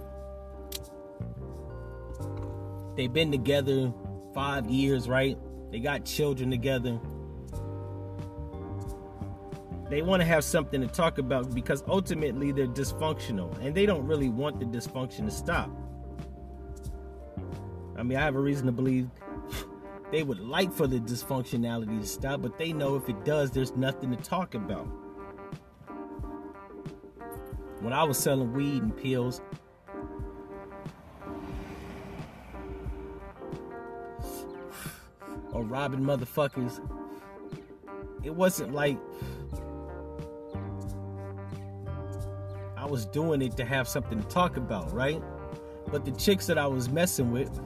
They've 2.96 3.12
been 3.12 3.32
together 3.32 3.92
five 4.34 4.68
years, 4.68 5.08
right? 5.08 5.38
They 5.70 5.80
got 5.80 6.04
children 6.04 6.50
together. 6.50 7.00
They 9.88 10.02
want 10.02 10.20
to 10.20 10.26
have 10.26 10.44
something 10.44 10.82
to 10.82 10.86
talk 10.86 11.16
about 11.16 11.54
because 11.54 11.82
ultimately 11.88 12.52
they're 12.52 12.66
dysfunctional 12.66 13.58
and 13.64 13.74
they 13.74 13.86
don't 13.86 14.06
really 14.06 14.28
want 14.28 14.60
the 14.60 14.66
dysfunction 14.66 15.24
to 15.24 15.30
stop. 15.30 15.70
I 17.96 18.02
mean, 18.02 18.18
I 18.18 18.22
have 18.22 18.36
a 18.36 18.40
reason 18.40 18.66
to 18.66 18.72
believe 18.72 19.08
they 20.12 20.22
would 20.22 20.38
like 20.38 20.72
for 20.72 20.86
the 20.86 21.00
dysfunctionality 21.00 21.98
to 21.98 22.06
stop, 22.06 22.42
but 22.42 22.58
they 22.58 22.72
know 22.74 22.96
if 22.96 23.08
it 23.08 23.24
does, 23.24 23.50
there's 23.50 23.74
nothing 23.74 24.10
to 24.10 24.16
talk 24.22 24.54
about. 24.54 24.86
When 27.80 27.94
I 27.94 28.04
was 28.04 28.18
selling 28.18 28.52
weed 28.52 28.82
and 28.82 28.94
pills, 28.94 29.40
or 35.52 35.64
robbing 35.64 36.00
motherfuckers. 36.00 36.78
It 38.22 38.34
wasn't 38.34 38.74
like 38.74 38.98
I 42.76 42.84
was 42.84 43.06
doing 43.06 43.40
it 43.40 43.56
to 43.56 43.64
have 43.64 43.88
something 43.88 44.20
to 44.20 44.28
talk 44.28 44.58
about, 44.58 44.92
right? 44.92 45.22
But 45.90 46.04
the 46.04 46.12
chicks 46.12 46.46
that 46.46 46.58
I 46.58 46.66
was 46.66 46.90
messing 46.90 47.32
with, 47.32 47.60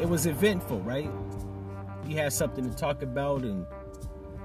it 0.00 0.08
was 0.08 0.26
eventful, 0.26 0.80
right? 0.80 1.10
You 2.06 2.16
had 2.16 2.32
something 2.32 2.68
to 2.68 2.76
talk 2.76 3.02
about, 3.02 3.42
and 3.42 3.66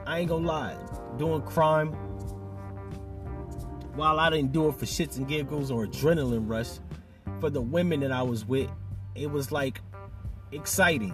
I 0.06 0.20
ain't 0.20 0.30
gonna 0.30 0.48
lie, 0.48 0.78
doing 1.18 1.42
crime, 1.42 1.90
while 3.96 4.20
I 4.20 4.30
didn't 4.30 4.52
do 4.52 4.70
it 4.70 4.76
for 4.76 4.86
shits 4.86 5.18
and 5.18 5.28
giggles 5.28 5.70
or 5.70 5.86
adrenaline 5.86 6.50
rush, 6.50 6.80
for 7.40 7.50
the 7.50 7.62
women 7.62 8.00
that 8.02 8.12
I 8.12 8.22
was 8.22 8.46
with, 8.46 8.70
it 9.16 9.30
was 9.30 9.52
like 9.52 9.82
exciting 10.52 11.14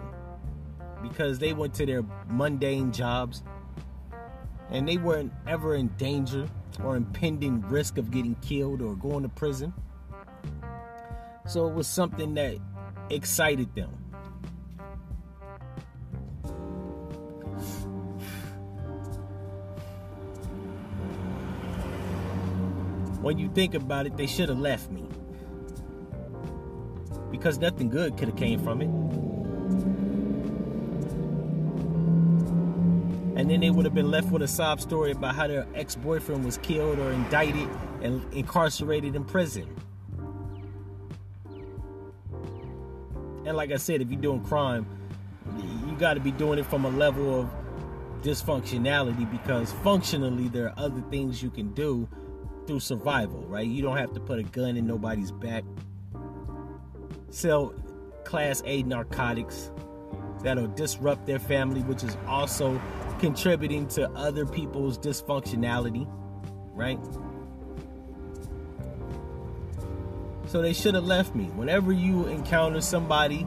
because 1.02 1.39
they 1.39 1.54
went 1.54 1.73
to 1.76 1.86
their 1.86 2.04
mundane 2.28 2.91
jobs 2.91 3.43
and 4.69 4.88
they 4.88 4.97
weren't 4.97 5.32
ever 5.47 5.76
in 5.76 5.88
danger 5.97 6.47
or 6.84 6.95
impending 6.95 7.62
risk 7.62 7.97
of 7.97 8.12
getting 8.12 8.36
killed 8.36 8.82
or 8.82 8.95
going 8.95 9.23
to 9.23 9.30
prison. 9.30 9.73
So 11.47 11.67
it 11.67 11.73
was 11.73 11.88
something 11.88 12.34
that 12.36 12.58
excited 13.10 13.73
them. 13.73 13.89
When 23.28 23.38
you 23.38 23.50
think 23.50 23.74
about 23.74 24.06
it, 24.06 24.16
they 24.16 24.26
should 24.26 24.48
have 24.48 24.58
left 24.58 24.90
me. 24.90 25.06
Because 27.30 27.58
nothing 27.58 27.90
good 27.90 28.16
could 28.16 28.30
have 28.30 28.38
came 28.38 28.58
from 28.63 28.82
it. 28.82 28.88
and 33.38 33.52
then 33.52 33.60
they 33.60 33.70
would 33.70 33.84
have 33.84 33.94
been 33.94 34.10
left 34.10 34.32
with 34.32 34.42
a 34.42 34.48
sob 34.48 34.80
story 34.80 35.12
about 35.12 35.36
how 35.36 35.46
their 35.46 35.68
ex-boyfriend 35.76 36.46
was 36.46 36.58
killed 36.60 37.00
or 37.00 37.12
indicted 37.12 37.70
and 38.02 38.24
incarcerated 38.34 39.13
in 39.13 39.26
prison. 39.26 39.68
And 43.46 43.58
like 43.58 43.72
I 43.72 43.78
said, 43.78 44.02
if 44.02 44.10
you're 44.10 44.22
doing 44.22 44.44
crime, 44.46 44.88
you 45.86 45.98
got 45.98 46.13
to 46.13 46.22
be 46.22 46.32
doing 46.32 46.60
it 46.60 46.66
from 46.66 46.86
a 46.86 46.90
level 46.90 47.42
of 47.42 47.50
dysfunctionality 48.22 49.30
because 49.30 49.74
functionally 49.84 50.48
there 50.48 50.68
are 50.68 50.74
other 50.78 51.02
things 51.12 51.44
you 51.44 51.50
can 51.50 51.74
do 51.74 52.08
through 52.67 52.82
survival, 52.82 53.41
right? 53.47 53.65
You 53.65 53.82
don't 53.82 53.97
have 53.97 54.13
to 54.13 54.19
put 54.19 54.39
a 54.39 54.43
gun 54.43 54.77
in 54.77 54.86
nobody's 54.86 55.32
back. 55.32 55.63
Sell 57.30 57.73
class 58.25 58.62
A 58.65 58.84
narcotics 58.84 59.71
that'll 60.43 60.67
disrupt 60.67 61.25
their 61.25 61.39
family, 61.39 61.82
which 61.82 62.03
is 62.03 62.15
also 62.27 62.80
contributing 63.19 63.88
to 63.88 64.10
other 64.12 64.45
people's 64.45 64.99
dysfunctionality, 64.99 66.08
right? 66.73 66.99
So 70.47 70.62
they 70.62 70.73
should 70.73 70.95
have 70.95 71.06
left 71.06 71.36
me. 71.36 71.45
Whenever 71.56 71.91
you 71.91 72.27
encounter 72.27 72.82
somebody 72.82 73.45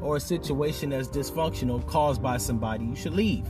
or 0.00 0.16
a 0.16 0.20
situation 0.20 0.90
that's 0.90 1.08
dysfunctional 1.08 1.86
caused 1.86 2.22
by 2.22 2.36
somebody, 2.36 2.84
you 2.84 2.96
should 2.96 3.14
leave. 3.14 3.44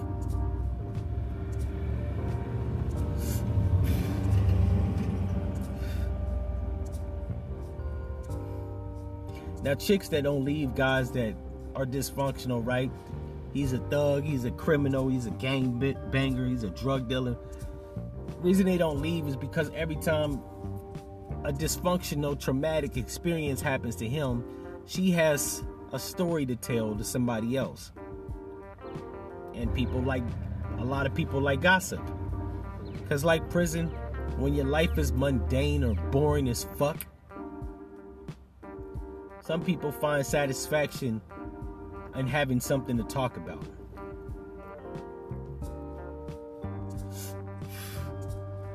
Now, 9.69 9.75
chicks 9.75 10.09
that 10.09 10.23
don't 10.23 10.47
leave 10.47 10.75
guys 10.75 11.11
that 11.11 11.35
are 11.75 11.85
dysfunctional, 11.85 12.67
right? 12.67 12.91
He's 13.53 13.75
a 13.75 13.79
thug, 13.91 14.25
he's 14.25 14.47
a 14.47 14.51
criminal, 14.51 15.11
he's 15.11 15.27
a 15.27 15.31
gang 15.33 15.79
banger, 16.11 16.47
he's 16.47 16.63
a 16.63 16.71
drug 16.71 17.07
dealer. 17.07 17.37
reason 18.39 18.65
they 18.65 18.79
don't 18.79 19.03
leave 19.03 19.29
is 19.29 19.37
because 19.37 19.71
every 19.75 19.97
time 19.97 20.41
a 21.45 21.53
dysfunctional, 21.53 22.41
traumatic 22.41 22.97
experience 22.97 23.61
happens 23.61 23.95
to 23.97 24.09
him, 24.09 24.43
she 24.87 25.11
has 25.11 25.63
a 25.93 25.99
story 25.99 26.47
to 26.47 26.57
tell 26.57 26.95
to 26.95 27.05
somebody 27.05 27.59
else. 27.59 27.93
And 29.55 29.75
people 29.75 30.01
like, 30.01 30.25
a 30.79 30.85
lot 30.85 31.05
of 31.05 31.15
people 31.15 31.43
like 31.43 31.61
gossip. 31.61 32.01
Because, 33.03 33.23
like 33.23 33.51
prison, 33.51 33.89
when 34.39 34.55
your 34.55 34.65
life 34.65 34.97
is 34.97 35.13
mundane 35.13 35.85
or 35.85 35.93
boring 36.11 36.49
as 36.49 36.65
fuck, 36.79 37.05
some 39.49 39.65
people 39.65 39.91
find 39.91 40.27
satisfaction 40.27 41.23
in 42.15 42.27
having 42.27 42.61
something 42.61 42.99
to 42.99 43.03
talk 43.05 43.39
about. 43.39 43.65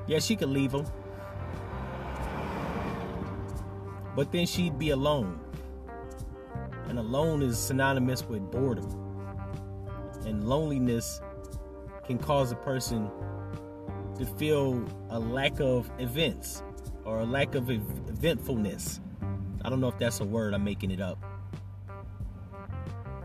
Yeah, 0.07 0.17
she 0.17 0.35
could 0.35 0.49
leave 0.49 0.73
him. 0.73 0.87
But 4.15 4.31
then 4.31 4.47
she'd 4.47 4.79
be 4.79 4.89
alone. 4.89 5.39
And 6.87 6.97
alone 6.97 7.43
is 7.43 7.59
synonymous 7.59 8.27
with 8.27 8.41
boredom. 8.49 8.89
And 10.25 10.49
loneliness 10.49 11.21
can 12.07 12.17
cause 12.17 12.51
a 12.51 12.55
person 12.55 13.11
to 14.17 14.25
feel 14.25 14.83
a 15.11 15.19
lack 15.19 15.59
of 15.59 15.91
events 15.99 16.63
or 17.05 17.19
a 17.19 17.25
lack 17.25 17.53
of 17.53 17.69
eventfulness. 17.69 19.02
I 19.63 19.69
don't 19.69 19.79
know 19.79 19.87
if 19.87 19.97
that's 19.97 20.19
a 20.19 20.25
word, 20.25 20.53
I'm 20.53 20.63
making 20.63 20.91
it 20.91 20.99
up. 20.99 21.17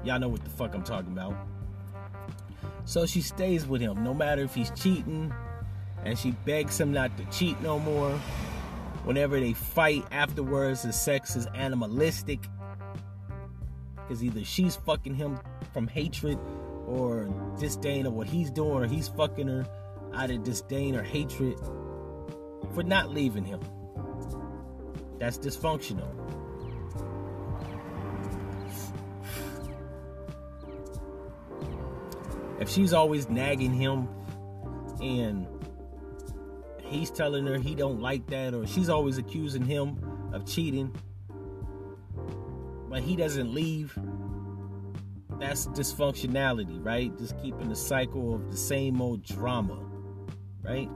Y'all 0.04 0.18
know 0.18 0.28
what 0.28 0.44
the 0.44 0.50
fuck 0.50 0.74
I'm 0.74 0.84
talking 0.84 1.12
about. 1.12 1.34
So 2.84 3.04
she 3.04 3.20
stays 3.20 3.66
with 3.66 3.80
him, 3.80 4.02
no 4.02 4.14
matter 4.14 4.42
if 4.42 4.54
he's 4.54 4.70
cheating, 4.70 5.32
and 6.04 6.18
she 6.18 6.30
begs 6.30 6.80
him 6.80 6.92
not 6.92 7.16
to 7.18 7.24
cheat 7.26 7.60
no 7.60 7.78
more. 7.78 8.12
Whenever 9.04 9.40
they 9.40 9.52
fight 9.52 10.04
afterwards, 10.10 10.82
the 10.82 10.92
sex 10.92 11.34
is 11.36 11.46
animalistic. 11.54 12.40
Because 13.96 14.22
either 14.22 14.44
she's 14.44 14.76
fucking 14.76 15.14
him 15.14 15.38
from 15.72 15.88
hatred 15.88 16.38
or 16.86 17.28
disdain 17.58 18.06
of 18.06 18.14
what 18.14 18.26
he's 18.26 18.50
doing, 18.50 18.84
or 18.84 18.86
he's 18.86 19.08
fucking 19.08 19.48
her 19.48 19.66
out 20.14 20.30
of 20.30 20.42
disdain 20.44 20.94
or 20.96 21.02
hatred 21.02 21.58
for 22.74 22.82
not 22.82 23.10
leaving 23.10 23.44
him. 23.44 23.60
That's 25.18 25.38
dysfunctional. 25.38 26.28
if 32.60 32.68
she's 32.68 32.92
always 32.92 33.28
nagging 33.28 33.72
him 33.72 34.08
and 35.00 35.46
he's 36.82 37.10
telling 37.10 37.46
her 37.46 37.56
he 37.56 37.74
don't 37.74 38.00
like 38.00 38.26
that 38.26 38.54
or 38.54 38.66
she's 38.66 38.88
always 38.88 39.18
accusing 39.18 39.64
him 39.64 39.98
of 40.32 40.44
cheating 40.46 40.94
but 42.88 43.02
he 43.02 43.16
doesn't 43.16 43.52
leave 43.54 43.96
that's 45.38 45.66
dysfunctionality 45.68 46.84
right 46.84 47.16
just 47.18 47.40
keeping 47.40 47.68
the 47.68 47.76
cycle 47.76 48.34
of 48.34 48.50
the 48.50 48.56
same 48.56 49.00
old 49.00 49.22
drama 49.22 49.78
right 50.62 50.90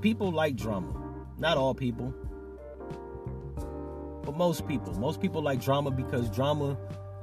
people 0.00 0.32
like 0.32 0.56
drama. 0.56 0.92
Not 1.38 1.56
all 1.56 1.74
people. 1.74 2.14
But 4.24 4.36
most 4.36 4.66
people. 4.66 4.94
Most 4.94 5.20
people 5.20 5.42
like 5.42 5.60
drama 5.60 5.90
because 5.90 6.28
drama 6.30 6.76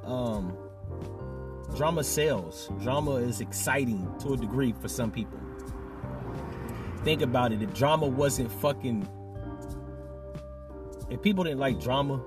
um 0.04 0.56
drama 1.76 2.04
sells. 2.04 2.70
Drama 2.82 3.16
is 3.16 3.40
exciting 3.40 4.10
to 4.20 4.32
a 4.32 4.36
degree 4.36 4.74
for 4.80 4.88
some 4.88 5.10
people. 5.10 5.38
Think 7.04 7.22
about 7.22 7.52
it. 7.52 7.62
If 7.62 7.74
drama 7.74 8.06
wasn't 8.06 8.50
fucking 8.50 9.08
if 11.10 11.22
people 11.22 11.44
didn't 11.44 11.58
like 11.58 11.80
drama, 11.80 12.20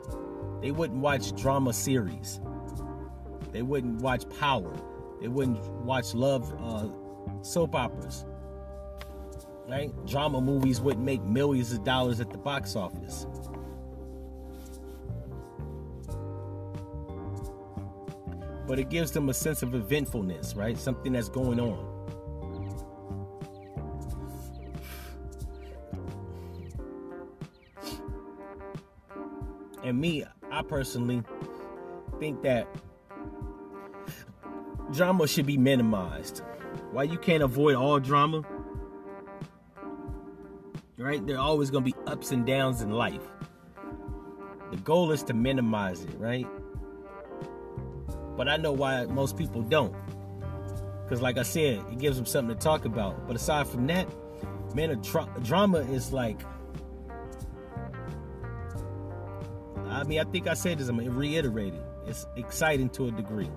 they 0.61 0.71
wouldn't 0.71 0.99
watch 0.99 1.35
drama 1.35 1.73
series. 1.73 2.39
They 3.51 3.61
wouldn't 3.61 4.01
watch 4.01 4.23
Power. 4.39 4.73
They 5.19 5.27
wouldn't 5.27 5.61
watch 5.83 6.15
love 6.15 6.51
uh, 6.63 6.87
soap 7.43 7.75
operas. 7.75 8.25
Right? 9.71 9.89
Drama 10.05 10.41
movies 10.41 10.81
wouldn't 10.81 11.05
make 11.05 11.23
millions 11.23 11.71
of 11.71 11.85
dollars 11.85 12.19
at 12.19 12.29
the 12.29 12.37
box 12.37 12.75
office. 12.75 13.25
But 18.67 18.79
it 18.79 18.89
gives 18.89 19.11
them 19.11 19.29
a 19.29 19.33
sense 19.33 19.63
of 19.63 19.73
eventfulness, 19.73 20.55
right? 20.57 20.77
Something 20.77 21.13
that's 21.13 21.29
going 21.29 21.61
on. 21.61 21.87
And 29.85 30.01
me, 30.01 30.25
I 30.51 30.63
personally 30.63 31.23
think 32.19 32.41
that 32.43 32.67
drama 34.91 35.27
should 35.27 35.45
be 35.45 35.57
minimized. 35.57 36.39
Why 36.91 37.03
you 37.03 37.17
can't 37.17 37.41
avoid 37.41 37.75
all 37.75 38.01
drama? 38.01 38.43
Right? 41.01 41.25
There 41.25 41.37
are 41.37 41.39
always 41.39 41.71
going 41.71 41.83
to 41.83 41.91
be 41.91 41.97
ups 42.05 42.31
and 42.31 42.45
downs 42.45 42.81
in 42.81 42.91
life. 42.91 43.23
The 44.69 44.77
goal 44.77 45.11
is 45.11 45.23
to 45.23 45.33
minimize 45.33 46.03
it, 46.03 46.13
right? 46.17 46.47
But 48.37 48.47
I 48.47 48.57
know 48.57 48.71
why 48.71 49.05
most 49.05 49.35
people 49.35 49.63
don't. 49.63 49.95
Because, 51.03 51.21
like 51.21 51.37
I 51.37 51.43
said, 51.43 51.83
it 51.91 51.97
gives 51.97 52.17
them 52.17 52.25
something 52.25 52.55
to 52.55 52.61
talk 52.61 52.85
about. 52.85 53.27
But 53.27 53.35
aside 53.35 53.67
from 53.67 53.87
that, 53.87 54.07
man, 54.75 54.91
a, 54.91 54.95
tra- 54.97 55.27
drama 55.41 55.79
is 55.79 56.13
like. 56.13 56.39
I 59.87 60.03
mean, 60.03 60.19
I 60.19 60.23
think 60.23 60.47
I 60.47 60.53
said 60.53 60.77
this, 60.77 60.87
I'm 60.87 60.99
it. 61.73 61.83
It's 62.07 62.25
exciting 62.37 62.89
to 62.91 63.07
a 63.07 63.11
degree. 63.11 63.49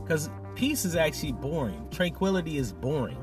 Because 0.00 0.30
peace 0.54 0.84
is 0.84 0.96
actually 0.96 1.32
boring, 1.32 1.88
tranquility 1.90 2.56
is 2.56 2.72
boring. 2.72 3.18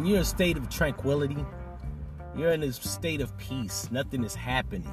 When 0.00 0.06
you're 0.06 0.16
in 0.16 0.22
a 0.22 0.24
state 0.24 0.56
of 0.56 0.70
tranquility, 0.70 1.44
you're 2.34 2.52
in 2.52 2.62
a 2.62 2.72
state 2.72 3.20
of 3.20 3.36
peace. 3.36 3.86
Nothing 3.90 4.24
is 4.24 4.34
happening, 4.34 4.90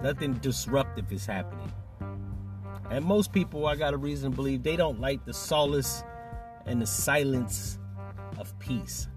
nothing 0.00 0.34
disruptive 0.34 1.12
is 1.12 1.26
happening. 1.26 1.68
And 2.90 3.04
most 3.04 3.32
people, 3.32 3.66
I 3.66 3.74
got 3.74 3.92
a 3.92 3.96
reason 3.96 4.30
to 4.30 4.36
believe, 4.36 4.62
they 4.62 4.76
don't 4.76 5.00
like 5.00 5.24
the 5.24 5.34
solace 5.34 6.04
and 6.64 6.80
the 6.80 6.86
silence 6.86 7.80
of 8.38 8.56
peace. 8.60 9.08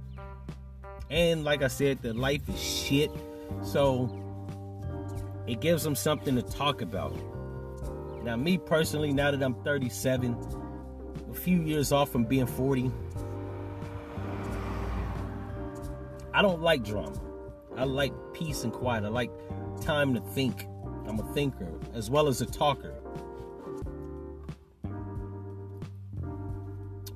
And 1.11 1.43
like 1.43 1.61
I 1.61 1.67
said, 1.67 2.01
the 2.01 2.15
life 2.15 2.49
is 2.49 2.59
shit. 2.59 3.11
So 3.61 4.09
it 5.45 5.61
gives 5.61 5.83
them 5.83 5.93
something 5.93 6.35
to 6.37 6.41
talk 6.41 6.81
about. 6.81 7.15
Now, 8.23 8.35
me 8.35 8.57
personally, 8.57 9.13
now 9.13 9.29
that 9.29 9.43
I'm 9.43 9.53
37, 9.63 10.35
a 11.29 11.35
few 11.35 11.61
years 11.61 11.91
off 11.91 12.09
from 12.09 12.23
being 12.23 12.47
40, 12.47 12.91
I 16.35 16.41
don't 16.41 16.61
like 16.61 16.83
drama. 16.83 17.17
I 17.77 17.85
like 17.85 18.11
peace 18.33 18.65
and 18.65 18.73
quiet. 18.73 19.05
I 19.05 19.07
like 19.07 19.31
time 19.79 20.13
to 20.15 20.19
think. 20.19 20.67
I'm 21.07 21.17
a 21.17 21.33
thinker 21.33 21.79
as 21.93 22.09
well 22.09 22.27
as 22.27 22.41
a 22.41 22.45
talker. 22.45 22.93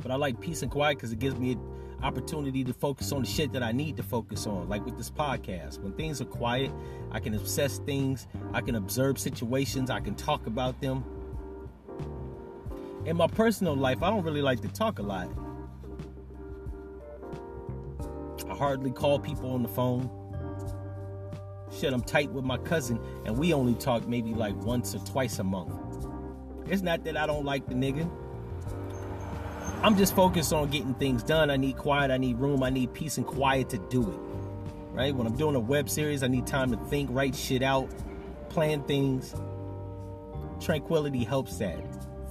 But 0.02 0.12
I 0.12 0.16
like 0.16 0.40
peace 0.40 0.62
and 0.62 0.72
quiet 0.72 0.98
because 0.98 1.12
it 1.12 1.20
gives 1.20 1.38
me 1.38 1.52
an 1.52 1.60
opportunity 2.02 2.64
to 2.64 2.72
focus 2.72 3.12
on 3.12 3.24
the 3.24 3.28
shit 3.28 3.52
that 3.52 3.62
I 3.62 3.74
need 3.74 3.98
to 3.98 4.04
focus 4.04 4.48
on, 4.48 4.70
like 4.70 4.86
with 4.86 4.96
this 4.96 5.12
podcast. 5.12 5.80
When 5.80 5.92
things 5.92 6.22
are 6.22 6.26
quiet, 6.26 6.72
I 7.12 7.20
can 7.20 7.34
obsess 7.34 7.80
things, 7.80 8.26
I 8.54 8.62
can 8.62 8.76
observe 8.76 9.20
situations, 9.20 9.90
I 9.90 10.00
can 10.00 10.16
talk 10.16 10.48
about 10.48 10.80
them. 10.80 11.04
In 13.04 13.18
my 13.18 13.28
personal 13.28 13.76
life, 13.76 14.02
I 14.02 14.12
don't 14.12 14.24
really 14.24 14.42
like 14.42 14.62
to 14.62 14.70
talk 14.70 15.00
a 15.00 15.04
lot. 15.04 15.28
I 18.50 18.56
hardly 18.56 18.92
call 18.92 19.20
people 19.20 19.52
on 19.52 19.64
the 19.64 19.70
phone. 19.70 20.10
Shit, 21.72 21.94
I'm 21.94 22.02
tight 22.02 22.32
with 22.32 22.44
my 22.44 22.58
cousin, 22.58 23.00
and 23.26 23.38
we 23.38 23.54
only 23.54 23.76
talk 23.76 24.08
maybe 24.08 24.34
like 24.34 24.56
once 24.64 24.96
or 24.96 25.00
twice 25.00 25.40
a 25.40 25.44
month. 25.44 25.74
It's 26.68 26.82
not 26.82 27.04
that 27.04 27.16
I 27.16 27.28
don't 27.28 27.46
like 27.46 27.68
the 27.68 27.76
nigga. 27.76 28.10
I'm 29.82 29.96
just 29.96 30.16
focused 30.16 30.52
on 30.52 30.70
getting 30.70 30.94
things 30.96 31.24
done. 31.24 31.50
I 31.50 31.58
need 31.58 31.78
quiet, 31.78 32.12
I 32.12 32.18
need 32.18 32.38
room, 32.38 32.64
I 32.64 32.70
need 32.70 32.94
peace 32.94 33.18
and 33.18 33.26
quiet 33.26 33.70
to 33.70 33.78
do 33.78 34.10
it. 34.10 34.20
Right? 34.92 35.16
When 35.16 35.26
I'm 35.26 35.38
doing 35.38 35.56
a 35.56 35.60
web 35.60 35.90
series, 35.90 36.24
I 36.24 36.28
need 36.28 36.46
time 36.48 36.72
to 36.72 36.78
think, 36.86 37.10
write 37.14 37.36
shit 37.36 37.62
out, 37.62 37.90
plan 38.50 38.84
things. 38.84 39.36
Tranquility 40.60 41.24
helps 41.24 41.58
that. 41.60 41.80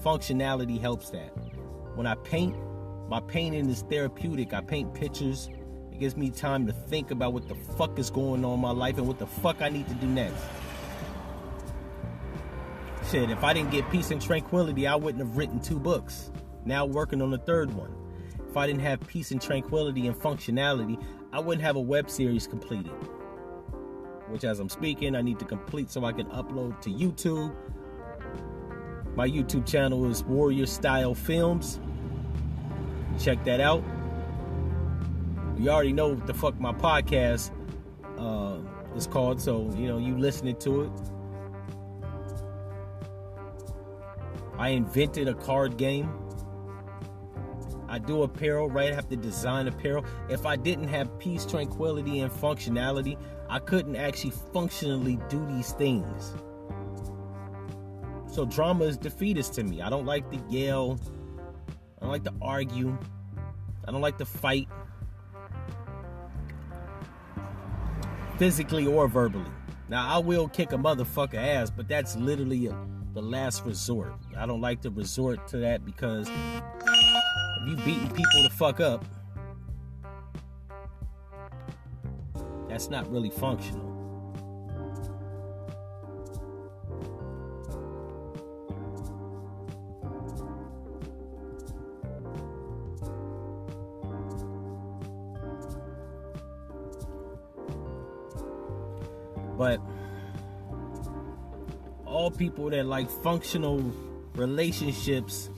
Functionality 0.03 0.81
helps 0.81 1.11
that. 1.11 1.31
When 1.95 2.07
I 2.07 2.17
paint, 2.17 2.57
my 3.09 3.21
painting 3.21 3.71
is 3.71 3.83
therapeutic. 3.83 4.53
I 4.53 4.61
paint 4.61 4.93
pictures. 4.93 5.49
It 5.99 6.03
gives 6.03 6.17
me 6.17 6.31
time 6.31 6.65
to 6.69 6.73
think 6.73 7.11
about 7.11 7.33
what 7.33 7.49
the 7.49 7.57
fuck 7.57 7.99
is 7.99 8.09
going 8.09 8.45
on 8.45 8.55
in 8.55 8.61
my 8.61 8.71
life 8.71 8.99
and 8.99 9.09
what 9.09 9.19
the 9.19 9.27
fuck 9.27 9.61
I 9.61 9.69
need 9.69 9.89
to 9.89 9.95
do 9.95 10.07
next. 10.07 10.41
Shit, 13.11 13.31
if 13.31 13.43
I 13.43 13.53
didn't 13.53 13.73
get 13.73 13.91
peace 13.91 14.13
and 14.13 14.23
tranquility, 14.23 14.87
I 14.87 14.95
wouldn't 14.95 15.19
have 15.27 15.37
written 15.37 15.59
two 15.59 15.81
books 15.81 16.31
now 16.65 16.87
working 16.87 17.21
on 17.21 17.33
the 17.33 17.39
third 17.39 17.75
one. 17.75 17.93
If 18.49 18.57
I 18.57 18.69
didn't 18.69 18.83
have 18.83 19.01
peace 19.09 19.33
and 19.33 19.43
tranquility 19.43 20.07
and 20.07 20.15
functionality, 20.15 21.03
I 21.33 21.41
wouldn't 21.41 21.65
have 21.65 21.75
a 21.75 21.81
web 21.81 22.09
series 22.09 22.47
completed. 22.47 22.93
Which, 24.29 24.45
as 24.45 24.61
I'm 24.61 24.69
speaking, 24.69 25.17
I 25.17 25.21
need 25.21 25.41
to 25.41 25.45
complete 25.45 25.91
so 25.91 26.05
I 26.05 26.13
can 26.13 26.27
upload 26.27 26.81
to 26.83 26.91
YouTube. 26.91 27.53
My 29.17 29.29
YouTube 29.29 29.67
channel 29.67 30.09
is 30.09 30.23
Warrior 30.23 30.67
Style 30.67 31.17
Films. 31.17 31.81
Check 33.19 33.43
that 33.47 33.61
out. 33.61 33.83
You 35.59 35.71
already 35.71 35.93
know 35.93 36.09
what 36.09 36.27
the 36.27 36.35
fuck 36.35 36.59
my 36.61 36.73
podcast 36.73 37.51
uh, 38.19 38.59
is 38.97 39.07
called, 39.07 39.41
so 39.41 39.71
you 39.77 39.89
know 39.89 39.99
you 39.99 40.17
listening 40.17 40.57
to 40.57 40.83
it. 40.83 40.91
I 44.57 44.71
invented 44.71 45.29
a 45.29 45.35
card 45.35 45.77
game 45.77 46.11
I 47.89 47.99
do 47.99 48.23
apparel, 48.23 48.69
right? 48.69 48.93
I 48.93 48.95
have 48.95 49.09
to 49.09 49.17
design 49.17 49.67
apparel. 49.67 50.05
If 50.29 50.45
I 50.45 50.57
didn't 50.57 50.89
have 50.89 51.19
peace, 51.19 51.47
tranquility, 51.47 52.21
and 52.21 52.31
functionality, 52.31 53.17
I 53.49 53.59
couldn't 53.61 53.97
actually 53.97 54.33
functionally 54.53 55.19
do 55.31 55.45
these 55.47 55.73
things. 55.73 56.35
So 58.31 58.45
drama 58.45 58.85
is 58.85 58.99
defeatist 58.99 59.55
to 59.55 59.65
me. 59.65 59.81
I 59.81 59.89
don't 59.89 60.05
like 60.05 60.31
to 60.31 60.39
yell. 60.51 61.01
I 61.97 62.03
don't 62.03 62.11
like 62.11 62.25
to 62.25 62.35
argue. 62.43 62.97
I 63.87 63.91
don't 63.91 64.03
like 64.03 64.19
to 64.19 64.27
fight. 64.27 64.69
Physically 68.39 68.87
or 68.87 69.09
verbally. 69.09 69.51
Now 69.89 70.15
I 70.15 70.19
will 70.19 70.49
kick 70.49 70.73
a 70.73 70.77
motherfucker 70.77 71.35
ass, 71.35 71.71
but 71.71 71.89
that's 71.89 72.15
literally 72.17 72.69
a, 72.69 72.77
the 73.15 73.21
last 73.21 73.65
resort. 73.65 74.13
I 74.37 74.47
don't 74.47 74.61
like 74.61 74.81
to 74.83 74.91
resort 74.91 75.49
to 75.49 75.57
that 75.59 75.85
because 75.85 76.29
if 76.29 77.69
you 77.69 77.77
beating 77.85 78.09
people 78.11 78.43
to 78.45 78.51
fuck 78.51 78.79
up, 78.79 79.05
that's 82.69 82.89
not 82.89 83.11
really 83.11 83.31
functional. 83.31 83.88
But 99.59 99.81
all 102.07 102.31
people 102.31 102.71
that 102.71 102.87
like 102.87 103.11
functional 103.11 103.83
relationships 104.35 105.51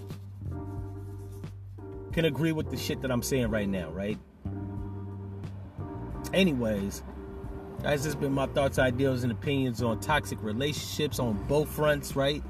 can 2.12 2.24
agree 2.24 2.52
with 2.52 2.70
the 2.70 2.76
shit 2.76 3.02
that 3.02 3.12
I'm 3.12 3.22
saying 3.22 3.48
right 3.48 3.68
now, 3.68 3.90
right? 3.90 4.18
Anyways, 6.32 7.02
that's 7.80 8.04
just 8.04 8.18
been 8.20 8.32
my 8.32 8.46
thoughts, 8.46 8.78
ideas, 8.78 9.22
and 9.22 9.32
opinions 9.32 9.82
on 9.82 10.00
toxic 10.00 10.42
relationships 10.42 11.18
on 11.18 11.34
both 11.46 11.68
fronts, 11.68 12.16
right? 12.16 12.42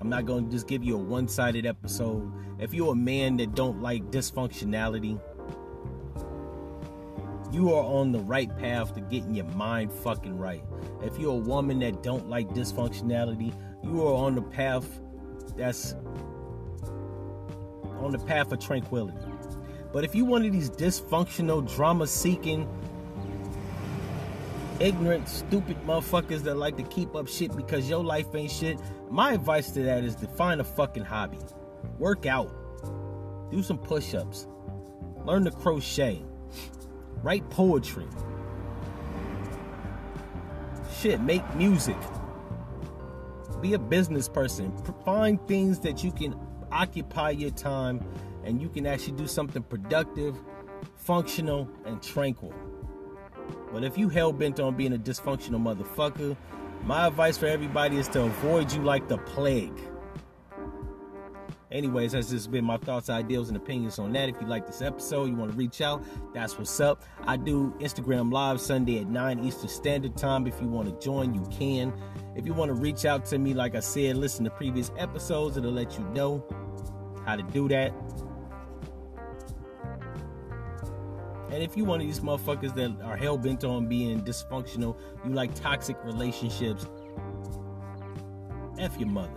I'm 0.00 0.08
not 0.08 0.26
to 0.26 0.50
just 0.50 0.66
give 0.66 0.82
you 0.82 0.96
a 0.96 0.98
one-sided 0.98 1.64
episode. 1.64 2.32
If 2.58 2.74
you're 2.74 2.92
a 2.92 2.96
man 2.96 3.36
that 3.36 3.54
don't 3.54 3.80
like 3.82 4.10
dysfunctionality, 4.10 5.20
you 7.52 7.74
are 7.74 7.84
on 7.84 8.12
the 8.12 8.18
right 8.20 8.54
path 8.58 8.94
to 8.94 9.00
getting 9.02 9.34
your 9.34 9.44
mind 9.44 9.92
fucking 9.92 10.38
right. 10.38 10.64
If 11.02 11.18
you're 11.18 11.32
a 11.32 11.36
woman 11.36 11.80
that 11.80 12.02
don't 12.02 12.28
like 12.28 12.48
dysfunctionality, 12.48 13.54
you 13.84 14.06
are 14.06 14.14
on 14.14 14.34
the 14.34 14.42
path 14.42 14.86
that's 15.56 15.94
on 18.00 18.10
the 18.10 18.18
path 18.18 18.50
of 18.52 18.58
tranquility. 18.58 19.18
But 19.92 20.04
if 20.04 20.14
you 20.14 20.24
one 20.24 20.46
of 20.46 20.52
these 20.52 20.70
dysfunctional, 20.70 21.70
drama 21.76 22.06
seeking, 22.06 22.66
ignorant, 24.80 25.28
stupid 25.28 25.76
motherfuckers 25.86 26.42
that 26.44 26.56
like 26.56 26.78
to 26.78 26.82
keep 26.84 27.14
up 27.14 27.28
shit 27.28 27.54
because 27.54 27.88
your 27.88 28.02
life 28.02 28.34
ain't 28.34 28.50
shit, 28.50 28.78
my 29.10 29.32
advice 29.32 29.70
to 29.72 29.82
that 29.82 30.04
is 30.04 30.16
to 30.16 30.26
find 30.26 30.62
a 30.62 30.64
fucking 30.64 31.04
hobby. 31.04 31.38
Work 31.98 32.24
out. 32.24 32.50
Do 33.50 33.62
some 33.62 33.76
push 33.76 34.14
ups. 34.14 34.46
Learn 35.26 35.44
to 35.44 35.50
crochet. 35.50 36.24
Write 37.22 37.48
poetry. 37.50 38.06
Shit, 40.98 41.20
make 41.20 41.42
music. 41.54 41.96
Be 43.60 43.74
a 43.74 43.78
business 43.78 44.28
person. 44.28 44.76
Find 45.04 45.40
things 45.46 45.78
that 45.80 46.02
you 46.02 46.10
can 46.10 46.34
occupy 46.72 47.30
your 47.30 47.50
time 47.50 48.04
and 48.44 48.60
you 48.60 48.68
can 48.68 48.86
actually 48.86 49.12
do 49.12 49.28
something 49.28 49.62
productive, 49.62 50.36
functional, 50.96 51.68
and 51.84 52.02
tranquil. 52.02 52.52
But 53.72 53.84
if 53.84 53.96
you 53.96 54.08
hell 54.08 54.32
bent 54.32 54.58
on 54.58 54.76
being 54.76 54.92
a 54.92 54.98
dysfunctional 54.98 55.62
motherfucker, 55.62 56.36
my 56.84 57.06
advice 57.06 57.38
for 57.38 57.46
everybody 57.46 57.98
is 57.98 58.08
to 58.08 58.22
avoid 58.22 58.72
you 58.72 58.82
like 58.82 59.06
the 59.06 59.18
plague. 59.18 59.78
Anyways, 61.72 62.12
that's 62.12 62.28
just 62.28 62.50
been 62.50 62.66
my 62.66 62.76
thoughts, 62.76 63.08
ideals, 63.08 63.48
and 63.48 63.56
opinions 63.56 63.98
on 63.98 64.12
that. 64.12 64.28
If 64.28 64.38
you 64.42 64.46
like 64.46 64.66
this 64.66 64.82
episode, 64.82 65.30
you 65.30 65.36
want 65.36 65.52
to 65.52 65.56
reach 65.56 65.80
out, 65.80 66.04
that's 66.34 66.58
what's 66.58 66.78
up. 66.80 67.02
I 67.24 67.38
do 67.38 67.74
Instagram 67.80 68.30
Live 68.30 68.60
Sunday 68.60 69.00
at 69.00 69.08
9 69.08 69.38
Eastern 69.42 69.70
Standard 69.70 70.14
Time. 70.14 70.46
If 70.46 70.60
you 70.60 70.68
want 70.68 70.88
to 70.88 71.04
join, 71.04 71.32
you 71.32 71.46
can. 71.50 71.94
If 72.36 72.44
you 72.44 72.52
want 72.52 72.68
to 72.68 72.74
reach 72.74 73.06
out 73.06 73.24
to 73.26 73.38
me, 73.38 73.54
like 73.54 73.74
I 73.74 73.80
said, 73.80 74.18
listen 74.18 74.44
to 74.44 74.50
previous 74.50 74.92
episodes, 74.98 75.56
it'll 75.56 75.72
let 75.72 75.98
you 75.98 76.04
know 76.10 76.44
how 77.24 77.36
to 77.36 77.42
do 77.42 77.68
that. 77.68 77.94
And 81.50 81.62
if 81.62 81.74
you 81.74 81.84
one 81.84 82.02
of 82.02 82.06
these 82.06 82.20
motherfuckers 82.20 82.74
that 82.74 83.02
are 83.02 83.16
hell 83.16 83.38
bent 83.38 83.64
on 83.64 83.86
being 83.86 84.20
dysfunctional, 84.20 84.98
you 85.24 85.32
like 85.32 85.54
toxic 85.54 85.96
relationships, 86.04 86.86
F 88.78 88.98
your 88.98 89.08
mother. 89.08 89.30